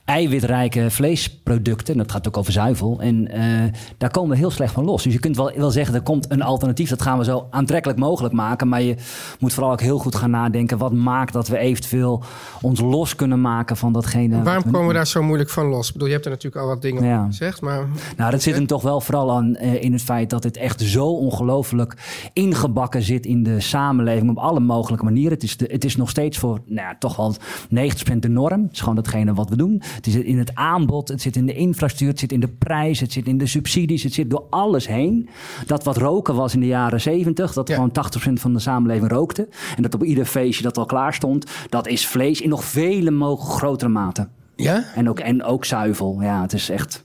eiwitrijke 0.04 0.90
vleesproducten. 0.90 1.92
En 1.94 1.98
dat 1.98 2.12
gaat 2.12 2.28
ook 2.28 2.36
over 2.36 2.52
zuivel. 2.52 3.00
En 3.00 3.36
uh, 3.36 3.72
daar 3.98 4.10
komen 4.10 4.30
we 4.30 4.36
heel 4.36 4.50
slecht 4.50 4.72
van 4.72 4.84
los. 4.84 5.02
Dus 5.02 5.12
je 5.12 5.18
kunt 5.18 5.36
wel, 5.36 5.52
wel 5.56 5.70
zeggen, 5.70 5.94
er 5.94 6.02
komt 6.02 6.30
een 6.30 6.42
alternatief. 6.42 6.88
Dat 6.88 7.02
gaan 7.02 7.18
we 7.18 7.24
zo 7.24 7.46
aantrekkelijk 7.50 7.98
mogelijk 7.98 8.34
maken. 8.34 8.68
Maar 8.68 8.82
je 8.82 8.96
moet 9.38 9.52
vooral 9.52 9.72
ook 9.72 9.80
heel 9.80 9.98
goed 9.98 10.14
gaan 10.14 10.30
nadenken. 10.30 10.78
Wat 10.78 10.92
maakt 10.92 11.32
dat 11.32 11.48
we 11.48 11.58
eventueel 11.58 12.22
ons 12.60 12.80
los 12.80 13.14
kunnen 13.14 13.40
maken 13.40 13.76
van 13.76 13.92
datgene. 13.92 14.42
Waarom 14.42 14.72
komen 14.72 14.88
we 14.88 14.94
daar 14.94 15.06
zo 15.06 15.22
moeilijk 15.22 15.50
van 15.50 15.66
los? 15.66 15.86
Ik 15.86 15.92
bedoel, 15.92 16.08
je 16.08 16.14
hebt 16.14 16.24
er 16.24 16.30
natuurlijk 16.30 16.62
al 16.62 16.68
wat 16.68 16.82
dingen 16.82 17.04
ja. 17.04 17.24
gezegd. 17.26 17.60
Maar... 17.60 17.86
Nou, 18.16 18.30
dat 18.30 18.42
zit 18.42 18.54
hem 18.54 18.66
toch 18.66 18.82
wel 18.82 19.00
vooral 19.00 19.32
aan 19.32 19.56
uh, 19.60 19.82
in 19.82 19.92
het 19.92 20.02
feit 20.02 20.30
dat 20.30 20.44
het 20.44 20.56
echt 20.56 20.80
zo 20.80 21.06
ongelooflijk 21.06 21.96
ingebakken 22.32 23.02
zit 23.02 23.26
in 23.26 23.42
de 23.42 23.60
samenleving 23.60 24.30
op 24.30 24.38
alle 24.38 24.60
mogelijke 24.60 25.04
manieren. 25.04 25.32
Het 25.32 25.42
is, 25.42 25.56
de, 25.56 25.68
het 25.70 25.84
is 25.84 25.96
nog 25.96 26.10
steeds 26.10 26.38
voor 26.38 26.58
nou 26.66 26.88
ja, 26.88 26.96
toch 26.98 27.16
wel 27.16 27.34
90% 27.64 28.19
de 28.19 28.28
norm. 28.28 28.62
Het 28.62 28.72
is 28.72 28.81
gewoon 28.81 28.94
datgene 28.94 29.34
wat 29.34 29.49
we 29.49 29.56
doen. 29.56 29.82
Het 29.84 30.06
zit 30.06 30.25
in 30.25 30.38
het 30.38 30.55
aanbod, 30.55 31.08
het 31.08 31.22
zit 31.22 31.37
in 31.37 31.46
de 31.46 31.55
infrastructuur, 31.55 32.08
het 32.08 32.19
zit 32.19 32.32
in 32.32 32.40
de 32.40 32.49
prijs, 32.49 33.00
het 33.00 33.12
zit 33.12 33.26
in 33.26 33.38
de 33.38 33.46
subsidies, 33.46 34.02
het 34.02 34.12
zit 34.12 34.31
door 34.31 34.46
alles 34.50 34.87
heen. 34.87 35.28
Dat 35.66 35.84
wat 35.84 35.96
roken 35.96 36.34
was 36.34 36.55
in 36.55 36.60
de 36.60 36.66
jaren 36.66 37.00
70, 37.00 37.52
dat 37.52 37.69
ja. 37.69 37.75
gewoon 37.75 37.93
80% 38.28 38.32
van 38.32 38.52
de 38.52 38.58
samenleving 38.58 39.10
rookte. 39.10 39.49
En 39.76 39.82
dat 39.82 39.94
op 39.94 40.05
ieder 40.05 40.25
feestje 40.25 40.62
dat 40.62 40.78
al 40.78 40.87
klaar 40.87 41.14
stond, 41.14 41.50
dat 41.69 41.87
is 41.87 42.06
vlees 42.06 42.40
in 42.40 42.49
nog 42.49 42.64
vele 42.64 43.10
mogelijk 43.10 43.52
grotere 43.52 43.90
mate. 43.90 44.28
Ja? 44.56 44.84
En 44.94 45.08
ook, 45.08 45.20
en 45.20 45.43
ook 45.43 45.64
zuivel. 45.64 46.22
Ja, 46.22 46.43
het 46.43 46.52
is 46.52 46.69
echt 46.70 47.04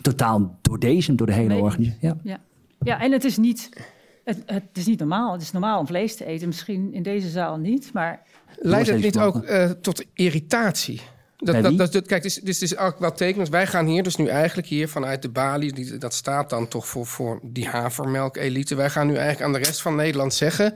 totaal 0.00 0.58
door 0.62 0.78
deze, 0.78 1.14
door 1.14 1.26
de 1.26 1.32
hele 1.32 1.48
Nee. 1.48 1.62
organisatie. 1.62 1.98
Ja. 2.00 2.16
Ja. 2.22 2.40
ja, 2.80 3.00
en 3.00 3.12
het 3.12 3.24
is, 3.24 3.36
niet, 3.36 3.68
het, 4.24 4.42
het 4.46 4.64
is 4.72 4.86
niet 4.86 4.98
normaal. 4.98 5.32
Het 5.32 5.42
is 5.42 5.52
normaal 5.52 5.78
om 5.78 5.86
vlees 5.86 6.16
te 6.16 6.24
eten. 6.24 6.46
Misschien 6.46 6.92
in 6.92 7.02
deze 7.02 7.28
zaal 7.28 7.56
niet, 7.56 7.92
maar 7.92 8.22
Leidt 8.62 8.88
het 8.88 9.02
niet 9.02 9.18
ook 9.18 9.44
uh, 9.44 9.64
tot 9.70 10.04
irritatie? 10.14 11.00
Dat, 11.36 11.62
dat, 11.62 11.78
dat, 11.78 11.92
dat- 11.92 12.06
kijk, 12.06 12.22
dit 12.44 12.62
is, 12.62 12.76
ook 12.76 12.98
wel 12.98 13.12
tekenend. 13.12 13.48
Wij 13.48 13.66
gaan 13.66 13.86
hier 13.86 14.02
dus 14.02 14.16
nu 14.16 14.26
eigenlijk 14.26 14.68
hier 14.68 14.88
vanuit 14.88 15.22
de 15.22 15.28
balie... 15.28 15.72
Die, 15.72 15.98
dat 15.98 16.14
staat 16.14 16.50
dan 16.50 16.68
toch 16.68 16.86
voor, 16.86 17.06
voor 17.06 17.40
die 17.42 17.68
havermelk-elite. 17.68 18.74
Wij 18.74 18.90
gaan 18.90 19.06
nu 19.06 19.14
eigenlijk 19.14 19.42
aan 19.44 19.52
de 19.52 19.66
rest 19.66 19.82
van 19.82 19.96
Nederland 19.96 20.34
zeggen... 20.34 20.74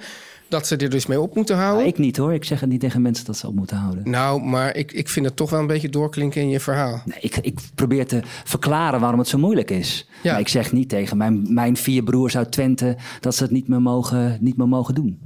dat 0.48 0.66
ze 0.66 0.76
er 0.76 0.90
dus 0.90 1.06
mee 1.06 1.20
op 1.20 1.34
moeten 1.34 1.56
houden. 1.56 1.78
Maar 1.78 1.86
ik 1.86 1.98
niet 1.98 2.16
hoor. 2.16 2.34
Ik 2.34 2.44
zeg 2.44 2.60
het 2.60 2.69
niet 2.69 2.81
tegen 2.81 3.02
mensen 3.02 3.25
dat 3.25 3.36
ze 3.36 3.46
op 3.46 3.54
moeten 3.54 3.76
houden. 3.76 4.10
Nou, 4.10 4.42
maar 4.42 4.76
ik, 4.76 4.92
ik 4.92 5.08
vind 5.08 5.26
het 5.26 5.36
toch 5.36 5.50
wel 5.50 5.60
een 5.60 5.66
beetje 5.66 5.88
doorklinken 5.88 6.40
in 6.40 6.48
je 6.48 6.60
verhaal. 6.60 7.02
Nee, 7.04 7.19
ik, 7.20 7.36
ik 7.36 7.58
probeer 7.74 8.06
te 8.06 8.20
verklaren 8.44 9.00
waarom 9.00 9.19
het 9.19 9.29
zo 9.29 9.38
moeilijk 9.38 9.70
is. 9.70 10.08
Ja. 10.22 10.31
Maar 10.32 10.41
ik 10.41 10.48
zeg 10.48 10.72
niet 10.72 10.88
tegen 10.88 11.17
mijn, 11.17 11.55
mijn 11.55 11.76
vier 11.76 12.03
broers 12.03 12.36
uit 12.36 12.53
Twente 12.53 12.96
dat 13.20 13.34
ze 13.34 13.43
het 13.43 13.53
niet 13.53 13.69
meer 13.69 13.82
mogen, 13.82 14.38
niet 14.41 14.56
meer 14.56 14.69
mogen 14.69 14.94
doen. 14.94 15.19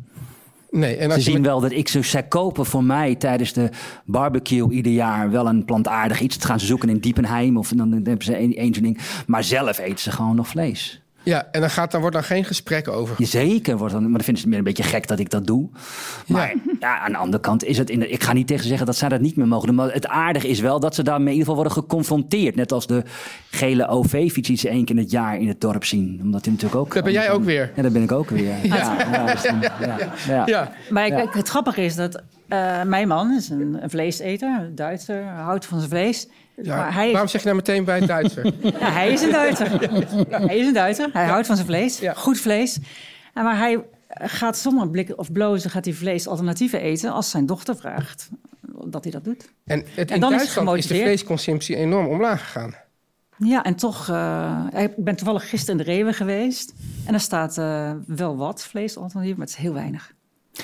Nee, 0.70 0.96
en 0.96 1.10
Ze 1.10 1.16
je 1.16 1.22
zien 1.22 1.32
met- 1.34 1.44
wel 1.50 1.60
dat 1.60 1.70
ik 1.72 1.88
zo 1.88 2.02
zij 2.02 2.22
kopen 2.22 2.66
voor 2.66 2.84
mij 2.84 3.14
tijdens 3.14 3.52
de 3.52 3.68
barbecue 4.04 4.70
ieder 4.72 4.92
jaar 4.92 5.30
wel 5.30 5.46
een 5.46 5.64
plantaardig 5.64 6.20
iets. 6.20 6.38
Dat 6.38 6.46
gaan 6.46 6.60
ze 6.60 6.66
zoeken 6.66 6.88
in 6.88 6.98
Diepenheim 6.98 7.56
of 7.56 7.68
dan 7.68 7.92
hebben 7.92 8.22
ze 8.24 8.34
één 8.34 8.54
één 8.54 8.74
zo'n 8.74 8.82
ding. 8.82 8.98
Maar 9.26 9.44
zelf 9.44 9.78
eten 9.78 9.98
ze 9.98 10.10
gewoon 10.12 10.36
nog 10.36 10.48
vlees. 10.48 11.02
Ja, 11.28 11.48
en 11.50 11.60
dan, 11.60 11.70
gaat, 11.70 11.90
dan 11.90 12.00
wordt 12.00 12.16
daar 12.16 12.24
geen 12.24 12.44
gesprek 12.44 12.88
over. 12.88 13.26
Zeker, 13.26 13.76
wordt 13.76 13.92
dan, 13.92 14.02
maar 14.02 14.12
dan 14.12 14.20
vinden 14.22 14.36
ze 14.42 14.48
het 14.48 14.48
meer 14.48 14.58
een 14.58 14.74
beetje 14.74 14.82
gek 14.90 15.06
dat 15.06 15.18
ik 15.18 15.30
dat 15.30 15.46
doe. 15.46 15.68
Maar 16.26 16.54
ja. 16.80 16.98
aan 16.98 17.12
de 17.12 17.18
andere 17.18 17.42
kant 17.42 17.64
is 17.64 17.78
het... 17.78 17.90
In 17.90 17.98
de, 17.98 18.08
ik 18.08 18.22
ga 18.22 18.32
niet 18.32 18.46
tegen 18.46 18.62
ze 18.62 18.68
zeggen 18.68 18.86
dat 18.86 18.96
zij 18.96 19.08
dat 19.08 19.20
niet 19.20 19.36
meer 19.36 19.46
mogen 19.48 19.66
doen. 19.66 19.76
Maar 19.76 19.92
het 19.92 20.06
aardige 20.06 20.48
is 20.48 20.60
wel 20.60 20.80
dat 20.80 20.94
ze 20.94 21.02
daarmee 21.02 21.26
in 21.26 21.38
ieder 21.38 21.46
geval 21.48 21.62
worden 21.64 21.82
geconfronteerd. 21.82 22.54
Net 22.56 22.72
als 22.72 22.86
de 22.86 23.02
gele 23.50 23.88
OV-fiets 23.88 24.48
die 24.48 24.56
ze 24.56 24.68
één 24.68 24.84
keer 24.84 24.96
in 24.96 25.02
het 25.02 25.10
jaar 25.10 25.38
in 25.38 25.48
het 25.48 25.60
dorp 25.60 25.84
zien. 25.84 26.18
Omdat 26.22 26.42
die 26.44 26.52
natuurlijk 26.52 26.80
ook... 26.80 26.94
Dat 26.94 27.04
ben 27.04 27.12
jij 27.12 27.30
ook 27.30 27.44
weer. 27.44 27.72
Ja, 27.76 27.82
dat 27.82 27.92
ben 27.92 28.02
ik 28.02 28.12
ook 28.12 28.28
weer. 28.30 28.44
Ja, 28.62 28.76
ja, 28.76 29.34
dan- 29.34 29.60
ja, 29.60 29.96
ja. 30.28 30.42
Ja, 30.46 30.72
Maar 30.90 31.06
ik- 31.06 31.12
Ja. 31.12 31.22
ik- 31.22 31.32
het 31.32 31.48
grappige 31.48 31.82
is 31.84 31.94
dat 31.94 32.22
eh, 32.48 32.82
mijn 32.82 33.08
man 33.08 33.32
is 33.36 33.48
een, 33.48 33.78
een 33.82 33.90
vleeseter, 33.90 34.60
een 34.60 34.74
Duitser, 34.74 35.22
houdt 35.24 35.66
van 35.66 35.78
zijn 35.78 35.90
vlees. 35.90 36.28
Ja, 36.62 36.76
Maar 36.76 36.94
hij, 36.94 37.10
Waarom 37.10 37.28
zeg 37.28 37.40
je 37.40 37.46
nou 37.46 37.58
meteen 37.58 37.84
bij 37.84 37.98
het 37.98 38.08
Duitser? 38.08 38.44
ja, 38.80 38.90
hij 38.90 39.12
is 39.12 39.22
een 39.22 39.30
Duitser. 39.30 39.70
Hij 40.28 40.58
is 40.58 40.66
een 40.66 40.72
Duitser. 40.72 41.08
Hij 41.12 41.26
houdt 41.26 41.46
van 41.46 41.56
zijn 41.56 41.68
vlees. 41.68 42.00
Goed 42.14 42.40
vlees. 42.40 42.78
En 43.34 43.44
maar 43.44 43.58
hij 43.58 43.84
gaat 44.08 44.58
zonder 44.58 44.90
blik 44.90 45.18
of 45.18 45.32
blozen 45.32 45.70
gaat 45.70 45.84
hij 45.84 45.94
vlees 45.94 46.26
alternatieven 46.26 46.80
eten 46.80 47.12
als 47.12 47.30
zijn 47.30 47.46
dochter 47.46 47.76
vraagt 47.76 48.30
dat 48.84 49.02
hij 49.02 49.12
dat 49.12 49.24
doet. 49.24 49.52
En, 49.64 49.84
het, 49.94 50.10
En 50.10 50.20
dan 50.20 50.32
is 50.32 50.38
Duitsland 50.38 50.78
is 50.78 50.86
de 50.86 50.94
vleesconsumptie 50.94 51.76
enorm 51.76 52.06
omlaag 52.06 52.44
gegaan. 52.44 52.74
Ja, 53.36 53.62
en 53.62 53.74
toch, 53.74 54.08
eh, 54.08 54.64
ik 54.76 54.92
ben 54.96 55.16
toevallig 55.16 55.48
gisteren 55.48 55.80
in 55.80 55.86
de 55.86 55.92
Rewe 55.92 56.12
geweest. 56.12 56.74
En 57.06 57.14
er 57.14 57.20
staat 57.20 57.58
eh, 57.58 57.92
wel 58.06 58.36
wat 58.36 58.64
vleesalternatieven, 58.64 59.38
maar 59.38 59.46
het 59.46 59.56
is 59.56 59.62
heel 59.62 59.72
weinig. 59.74 60.12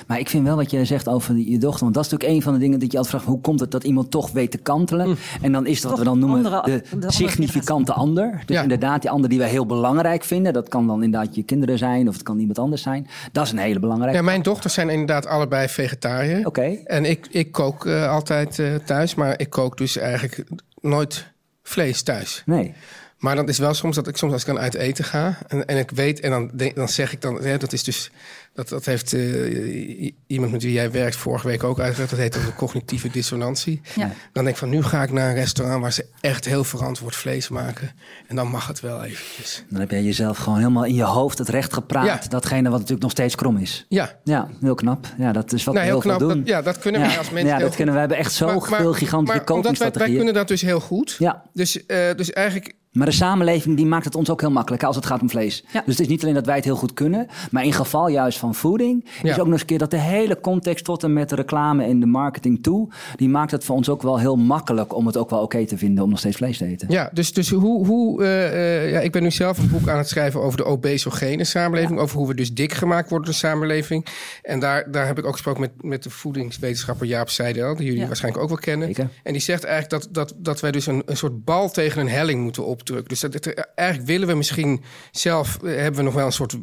Maar 0.06 0.18
ik 0.18 0.28
vind 0.28 0.44
wel 0.44 0.56
wat 0.56 0.70
je 0.70 0.84
zegt 0.84 1.08
over 1.08 1.36
je 1.36 1.58
dochter. 1.58 1.82
Want 1.82 1.94
dat 1.94 2.04
is 2.04 2.10
natuurlijk 2.10 2.38
een 2.38 2.42
van 2.44 2.52
de 2.52 2.58
dingen 2.58 2.78
dat 2.78 2.92
je 2.92 2.98
altijd 2.98 3.14
vraagt... 3.14 3.32
hoe 3.32 3.40
komt 3.40 3.60
het 3.60 3.70
dat 3.70 3.84
iemand 3.84 4.10
toch 4.10 4.30
weet 4.30 4.50
te 4.50 4.58
kantelen? 4.58 5.16
En 5.42 5.52
dan 5.52 5.66
is 5.66 5.80
dat 5.80 5.90
wat 5.90 5.98
we 5.98 6.04
dan 6.04 6.18
noemen 6.18 6.44
andere- 6.44 6.82
de, 6.98 7.12
significante 7.12 7.92
ander. 7.92 8.42
Dus 8.46 8.56
Ja. 8.56 8.62
inderdaad, 8.62 9.00
die 9.02 9.10
ander 9.10 9.30
die 9.30 9.38
wij 9.38 9.48
heel 9.48 9.66
belangrijk 9.66 10.24
vinden. 10.24 10.52
Dat 10.52 10.68
kan 10.68 10.86
dan 10.86 11.02
inderdaad 11.02 11.34
je 11.34 11.42
kinderen 11.42 11.78
zijn 11.78 12.08
of 12.08 12.14
het 12.14 12.22
kan 12.22 12.38
iemand 12.38 12.58
anders 12.58 12.82
zijn. 12.82 13.06
Dat 13.32 13.44
is 13.46 13.52
een 13.52 13.58
hele 13.58 13.78
belangrijke. 13.78 14.16
Ja, 14.16 14.22
mijn 14.24 14.42
dochters 14.42 14.74
zijn 14.74 14.88
inderdaad 14.88 15.26
allebei 15.26 15.68
vegetariër. 15.68 16.46
Oké. 16.46 16.76
En 16.84 17.04
ik, 17.04 17.26
ik 17.30 17.52
kook 17.52 17.86
eh, 17.86 18.10
altijd 18.10 18.58
eh, 18.58 18.74
thuis, 18.74 19.14
maar 19.14 19.40
ik 19.40 19.50
kook 19.50 19.76
dus 19.78 19.96
eigenlijk 19.96 20.44
nooit 20.80 21.26
vlees 21.62 22.02
thuis. 22.02 22.42
Nee. 22.46 22.74
Maar 23.18 23.36
dan 23.36 23.48
is 23.48 23.58
wel 23.58 23.74
soms 23.74 23.96
dat 23.96 24.08
ik 24.08 24.16
soms 24.16 24.32
als 24.32 24.40
ik 24.40 24.46
dan 24.46 24.58
uit 24.58 24.74
eten 24.74 25.04
ga 25.04 25.38
en, 25.46 25.66
en 25.66 25.78
ik 25.78 25.90
weet 25.90 26.20
en 26.20 26.30
dan, 26.30 26.50
dan 26.74 26.88
zeg 26.88 27.12
ik 27.12 27.20
dan, 27.20 27.42
hè, 27.42 27.56
dat 27.56 27.72
is 27.72 27.84
dus 27.84 28.10
dat, 28.54 28.68
dat 28.68 28.84
heeft 28.84 29.12
eh, 29.12 30.12
iemand 30.26 30.52
met 30.52 30.62
wie 30.62 30.72
jij 30.72 30.90
werkt 30.90 31.16
vorige 31.16 31.46
week 31.46 31.64
ook 31.64 31.80
uitgelegd. 31.80 32.10
Dat 32.10 32.18
heet 32.18 32.32
dan 32.32 32.44
de 32.44 32.54
cognitieve 32.54 33.08
dissonantie. 33.08 33.80
Ja. 33.94 34.10
Dan 34.32 34.44
denk 34.44 34.48
ik 34.48 34.56
van 34.56 34.68
nu 34.68 34.82
ga 34.82 35.02
ik 35.02 35.12
naar 35.12 35.28
een 35.28 35.34
restaurant 35.34 35.80
waar 35.82 35.92
ze 35.92 36.06
echt 36.20 36.44
heel 36.44 36.64
verantwoord 36.64 37.16
vlees 37.16 37.48
maken 37.48 37.92
en 38.28 38.36
dan 38.36 38.48
mag 38.48 38.66
het 38.66 38.80
wel 38.80 39.04
eventjes. 39.04 39.64
Dan 39.70 39.80
heb 39.80 39.90
jij 39.90 40.02
jezelf 40.02 40.38
gewoon 40.38 40.58
helemaal 40.58 40.84
in 40.84 40.94
je 40.94 41.02
hoofd 41.02 41.38
het 41.38 41.48
recht 41.48 41.72
gepraat. 41.72 42.06
Ja. 42.06 42.20
Datgene 42.28 42.62
wat 42.62 42.72
natuurlijk 42.72 43.02
nog 43.02 43.10
steeds 43.10 43.34
krom 43.34 43.56
is. 43.56 43.86
Ja, 43.88 44.18
Ja, 44.24 44.48
heel 44.60 44.74
knap. 44.74 45.06
Ja, 45.18 45.32
dat 45.32 45.52
is 45.52 45.64
wat 45.64 45.74
nou, 45.74 45.86
we 45.86 45.92
heel 45.92 46.02
heel 46.02 46.16
knap. 46.16 46.28
doen. 46.28 46.38
Dat, 46.38 46.48
ja, 46.48 46.62
dat 46.62 46.78
kunnen 46.78 47.00
wij 47.00 47.18
als 47.18 47.30
mensen. 47.30 47.46
ja, 47.48 47.50
heel 47.50 47.58
dat 47.58 47.66
goed. 47.66 47.76
kunnen 47.76 47.94
we. 47.94 48.00
hebben 48.00 48.18
echt 48.18 48.32
zo 48.32 48.46
Maar- 48.46 48.70
maar- 48.70 48.80
veel 48.80 48.92
gigantische 48.92 49.40
maar 49.46 49.56
omdat 49.56 49.78
wij, 49.78 49.90
wij 49.92 50.14
kunnen 50.14 50.34
dat 50.34 50.48
dus 50.48 50.60
heel 50.62 50.80
goed. 50.80 51.16
Ja. 51.18 51.42
Dus, 51.52 51.86
eh, 51.86 52.14
dus 52.16 52.32
eigenlijk 52.32 52.74
Maar 52.94 53.06
de 53.06 53.12
samenleving 53.12 53.76
die 53.76 53.86
maakt 53.86 54.04
het 54.04 54.14
ons 54.14 54.30
ook 54.30 54.40
heel 54.40 54.50
makkelijk 54.50 54.82
als 54.82 54.96
het 54.96 55.06
gaat 55.06 55.20
om 55.20 55.30
vlees. 55.30 55.64
Ja. 55.72 55.82
Dus 55.86 55.94
het 55.94 56.00
is 56.00 56.08
niet 56.08 56.22
alleen 56.22 56.34
dat 56.34 56.46
wij 56.46 56.56
het 56.56 56.64
heel 56.64 56.76
goed 56.76 56.92
kunnen, 56.94 57.26
maar 57.50 57.64
in 57.64 57.72
geval 57.72 58.08
juist 58.08 58.38
van 58.38 58.54
voeding 58.54 59.04
is 59.04 59.10
Ja. 59.22 59.30
ook 59.30 59.36
nog 59.36 59.48
eens 59.48 59.60
een 59.60 59.66
keer 59.66 59.78
dat 59.78 59.90
de 59.90 59.96
hele 59.96 60.40
context 60.40 60.84
tot 60.84 61.02
en 61.02 61.12
met 61.12 61.28
de 61.28 61.34
reclame 61.34 61.84
en 61.84 62.00
de 62.00 62.06
marketing 62.06 62.62
toe, 62.62 62.88
die 63.16 63.28
maakt 63.28 63.50
het 63.50 63.64
voor 63.64 63.76
ons 63.76 63.88
ook 63.88 64.02
wel 64.02 64.18
heel 64.18 64.36
makkelijk 64.36 64.94
om 64.96 65.06
het 65.06 65.16
ook 65.16 65.30
wel 65.30 65.42
oké 65.42 65.66
te 65.66 65.78
vinden 65.78 66.04
om 66.04 66.10
nog 66.10 66.18
steeds 66.18 66.36
vlees 66.36 66.58
te 66.58 66.64
eten. 66.66 66.88
Ja, 66.90 67.10
dus, 67.12 67.32
dus 67.32 67.50
hoe. 67.50 67.86
hoe 67.86 68.22
eh, 68.24 68.82
eh, 68.84 68.90
ja, 68.90 69.00
ik 69.00 69.12
ben 69.12 69.22
nu 69.22 69.30
zelf 69.30 69.58
een 69.58 69.70
boek 69.70 69.88
aan 69.88 69.98
het 69.98 70.08
schrijven 70.08 70.40
over 70.42 70.56
de 70.56 70.64
obesogene 70.64 71.44
samenleving. 71.44 71.98
Over 71.98 72.18
hoe 72.18 72.28
we 72.28 72.34
dus 72.34 72.52
dik 72.54 72.72
gemaakt 72.72 73.08
worden 73.08 73.26
door 73.26 73.34
de 73.34 73.46
samenleving. 73.46 74.06
En 74.42 74.60
daar, 74.60 74.90
daar 74.90 75.06
heb 75.06 75.18
ik 75.18 75.26
ook 75.26 75.32
gesproken 75.32 75.60
met, 75.60 75.70
met 75.80 76.02
de 76.02 76.10
voedingswetenschapper 76.10 77.06
Jaap 77.06 77.28
Seidel, 77.30 77.76
die 77.76 77.86
jullie 77.86 78.06
waarschijnlijk 78.06 78.42
ook 78.42 78.48
wel 78.48 78.58
kennen. 78.58 78.86
Zeker. 78.86 79.08
En 79.22 79.32
die 79.32 79.42
zegt 79.42 79.64
eigenlijk 79.64 80.02
dat, 80.02 80.14
dat, 80.14 80.44
dat 80.44 80.60
wij 80.60 80.70
dus 80.70 80.86
een, 80.86 81.02
een 81.06 81.16
soort 81.16 81.44
bal 81.44 81.70
tegen 81.70 82.00
een 82.00 82.08
helling 82.08 82.42
moeten 82.42 82.66
opdrukken. 82.84 83.08
Dus 83.08 83.20
dat, 83.20 83.32
dat- 83.32 83.66
eigenlijk 83.74 84.08
willen 84.08 84.28
we 84.28 84.34
misschien 84.34 84.82
zelf, 85.10 85.58
eh, 85.62 85.74
hebben 85.76 85.94
we 85.94 86.02
nog 86.02 86.14
wel 86.14 86.26
een 86.26 86.32
soort 86.32 86.56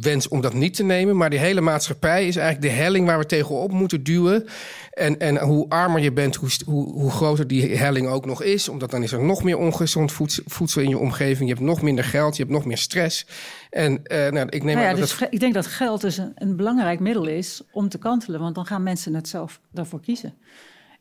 wens 0.00 0.28
om 0.28 0.40
dat 0.40 0.54
niet 0.54 0.74
te 0.74 0.82
nemen. 0.84 1.16
Maar 1.16 1.30
die 1.30 1.38
hele 1.38 1.60
maatschappij 1.60 2.26
is 2.26 2.36
eigenlijk 2.36 2.74
de 2.74 2.80
helling 2.82 3.06
waar 3.06 3.18
we 3.18 3.26
tegenop 3.26 3.72
moeten 3.72 4.02
duwen. 4.02 4.44
En, 4.90 5.18
en 5.18 5.38
hoe 5.38 5.68
armer 5.68 6.00
je 6.02 6.12
bent, 6.12 6.34
hoe, 6.34 6.48
hoe, 6.64 6.92
hoe 6.92 7.10
groter 7.10 7.46
die 7.46 7.76
helling 7.76 8.06
ook 8.08 8.26
nog 8.26 8.42
is. 8.42 8.68
Omdat 8.68 8.90
dan 8.90 9.02
is 9.02 9.12
er 9.12 9.24
nog 9.24 9.42
meer 9.44 9.58
ongezond 9.58 10.12
voeds- 10.12 10.40
voedsel 10.46 10.82
in 10.82 10.88
je 10.88 10.98
omgeving. 10.98 11.48
Je 11.48 11.54
hebt 11.54 11.66
nog 11.66 11.82
minder 11.82 12.04
geld, 12.04 12.36
je 12.36 12.42
hebt 12.42 12.54
nog 12.54 12.64
meer 12.64 12.78
stress. 12.78 13.26
En 13.70 14.04
eh, 14.04 14.30
nou, 14.32 14.46
ik 14.48 14.62
neem 14.62 14.74
Nou 14.74 14.78
ja, 14.86 14.92
aan 14.92 15.00
dat 15.00 15.08
dus 15.18 15.28
ik 15.30 15.40
denk 15.40 15.54
dat 15.54 15.66
geld 15.66 16.00
dus 16.00 16.16
een, 16.16 16.32
een 16.34 16.56
belangrijk 16.56 17.00
middel 17.00 17.26
is 17.26 17.62
om 17.72 17.88
te 17.88 17.98
kantelen, 17.98 18.40
want 18.40 18.54
dan 18.54 18.66
gaan 18.66 18.82
mensen 18.82 19.14
het 19.14 19.28
zelf 19.28 19.60
daarvoor 19.72 20.00
kiezen. 20.00 20.34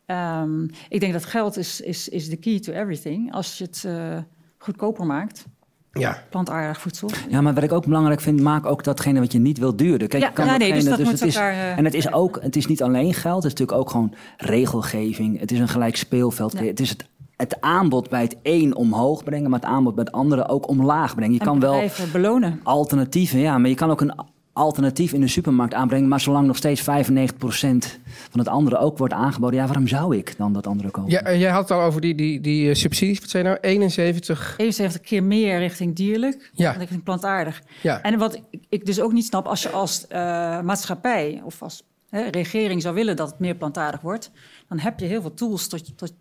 Ehm, 0.05 0.63
ik 0.89 0.99
denk 0.99 1.13
dat 1.13 1.25
geld 1.25 1.57
is, 1.57 1.81
is, 1.81 2.09
is 2.09 2.29
de 2.29 2.35
key 2.37 2.59
to 2.59 2.73
everything. 2.73 3.33
Als 3.33 3.57
je 3.57 3.63
het 3.63 3.83
eh, 3.85 4.17
goedkoper 4.63 5.05
maakt, 5.05 5.45
Ja, 5.91 6.23
plantaardig 6.29 6.81
voedsel. 6.81 7.09
Ja, 7.29 7.41
maar 7.41 7.53
wat 7.53 7.63
ik 7.63 7.71
ook 7.71 7.85
belangrijk 7.85 8.21
vind, 8.21 8.41
maak 8.41 8.65
ook 8.65 8.83
datgene 8.83 9.19
wat 9.19 9.31
je 9.31 9.39
niet 9.39 9.57
wil 9.57 9.75
duurder. 9.75 10.07
Kijk, 10.07 10.21
Ja, 10.23 10.27
je 10.29 10.33
kan 10.35 10.45
ja, 10.45 10.51
nee, 10.57 10.59
datgene- 10.59 10.89
dus 10.89 10.97
dat 10.97 11.05
moet 11.07 11.19
het 11.19 11.29
is, 11.29 11.35
elkaar, 11.35 11.51
eh, 11.53 11.77
En 11.77 11.85
het 11.85 11.93
is 11.93 12.11
ook, 12.13 12.39
het 12.41 12.55
is 12.55 12.65
niet 12.65 12.83
alleen 12.83 13.13
geld, 13.13 13.43
het 13.43 13.53
is 13.53 13.59
natuurlijk 13.59 13.77
ook 13.79 13.89
gewoon 13.89 14.13
regelgeving. 14.37 15.39
Het 15.39 15.51
is 15.51 15.59
een 15.59 15.67
gelijk 15.67 15.95
speelveld. 15.95 16.51
Ja. 16.53 16.63
Het 16.63 16.79
is 16.79 16.89
het, 16.89 17.05
het 17.37 17.61
aanbod 17.61 18.09
bij 18.09 18.21
het 18.21 18.35
een 18.43 18.75
omhoog 18.75 19.23
brengen, 19.23 19.49
maar 19.49 19.59
het 19.59 19.69
aanbod 19.69 19.95
bij 19.95 20.03
het 20.03 20.13
andere 20.13 20.47
ook 20.47 20.67
omlaag 20.67 21.15
brengen. 21.15 21.33
Je 21.33 21.39
En 21.39 21.45
kan 21.45 21.59
wel 21.59 21.81
belonen. 22.11 22.59
alternatieven, 22.63 23.39
ja, 23.39 23.57
maar 23.57 23.69
je 23.69 23.75
kan 23.75 23.91
ook 23.91 24.01
een 24.01 24.13
alternatief 24.53 25.13
in 25.13 25.21
de 25.21 25.27
supermarkt 25.27 25.73
aanbrengen. 25.73 26.07
Maar 26.07 26.19
zolang 26.19 26.47
nog 26.47 26.57
steeds 26.57 26.81
95% 26.81 26.83
van 28.29 28.39
het 28.39 28.47
andere 28.47 28.77
ook 28.77 28.97
wordt 28.97 29.13
aangeboden, 29.13 29.59
ja, 29.59 29.65
waarom 29.65 29.87
zou 29.87 30.17
ik 30.17 30.37
dan 30.37 30.53
dat 30.53 30.67
andere 30.67 30.89
kopen? 30.91 31.11
ja 31.11 31.21
en 31.21 31.39
jij 31.39 31.51
had 31.51 31.61
het 31.69 31.77
al 31.77 31.83
over 31.83 32.01
die, 32.01 32.15
die, 32.15 32.41
die 32.41 32.69
eh, 32.69 32.75
subsidies. 32.75 33.19
Wat 33.19 33.29
zei 33.29 33.43
je 33.43 33.49
nou? 33.49 33.61
71. 33.61 34.53
71 34.57 35.01
keer 35.01 35.23
meer 35.23 35.57
richting 35.59 35.95
dierlijk 35.95 36.51
Ja. 36.53 36.71
dan 36.71 36.79
richting 36.79 37.03
plantaardig. 37.03 37.61
Ja. 37.81 38.01
En 38.01 38.17
wat 38.17 38.41
ik, 38.69 38.85
dus 38.85 39.01
ook 39.01 39.13
niet 39.13 39.25
snap, 39.25 39.45
als 39.45 39.63
je 39.63 39.69
als 39.69 40.07
eh, 40.07 40.19
maatschappij 40.61 41.41
of 41.45 41.61
als 41.61 41.83
hè, 42.09 42.21
regering 42.29 42.81
zou 42.81 42.95
willen 42.95 43.15
dat 43.15 43.29
het 43.29 43.39
meer 43.39 43.55
plantaardig 43.55 44.01
wordt, 44.01 44.31
dan 44.67 44.79
heb 44.79 44.99
je 44.99 45.05
heel 45.05 45.21
veel 45.21 45.33
tools. 45.33 45.67
Tot, 45.67 45.97
tot- 45.97 46.13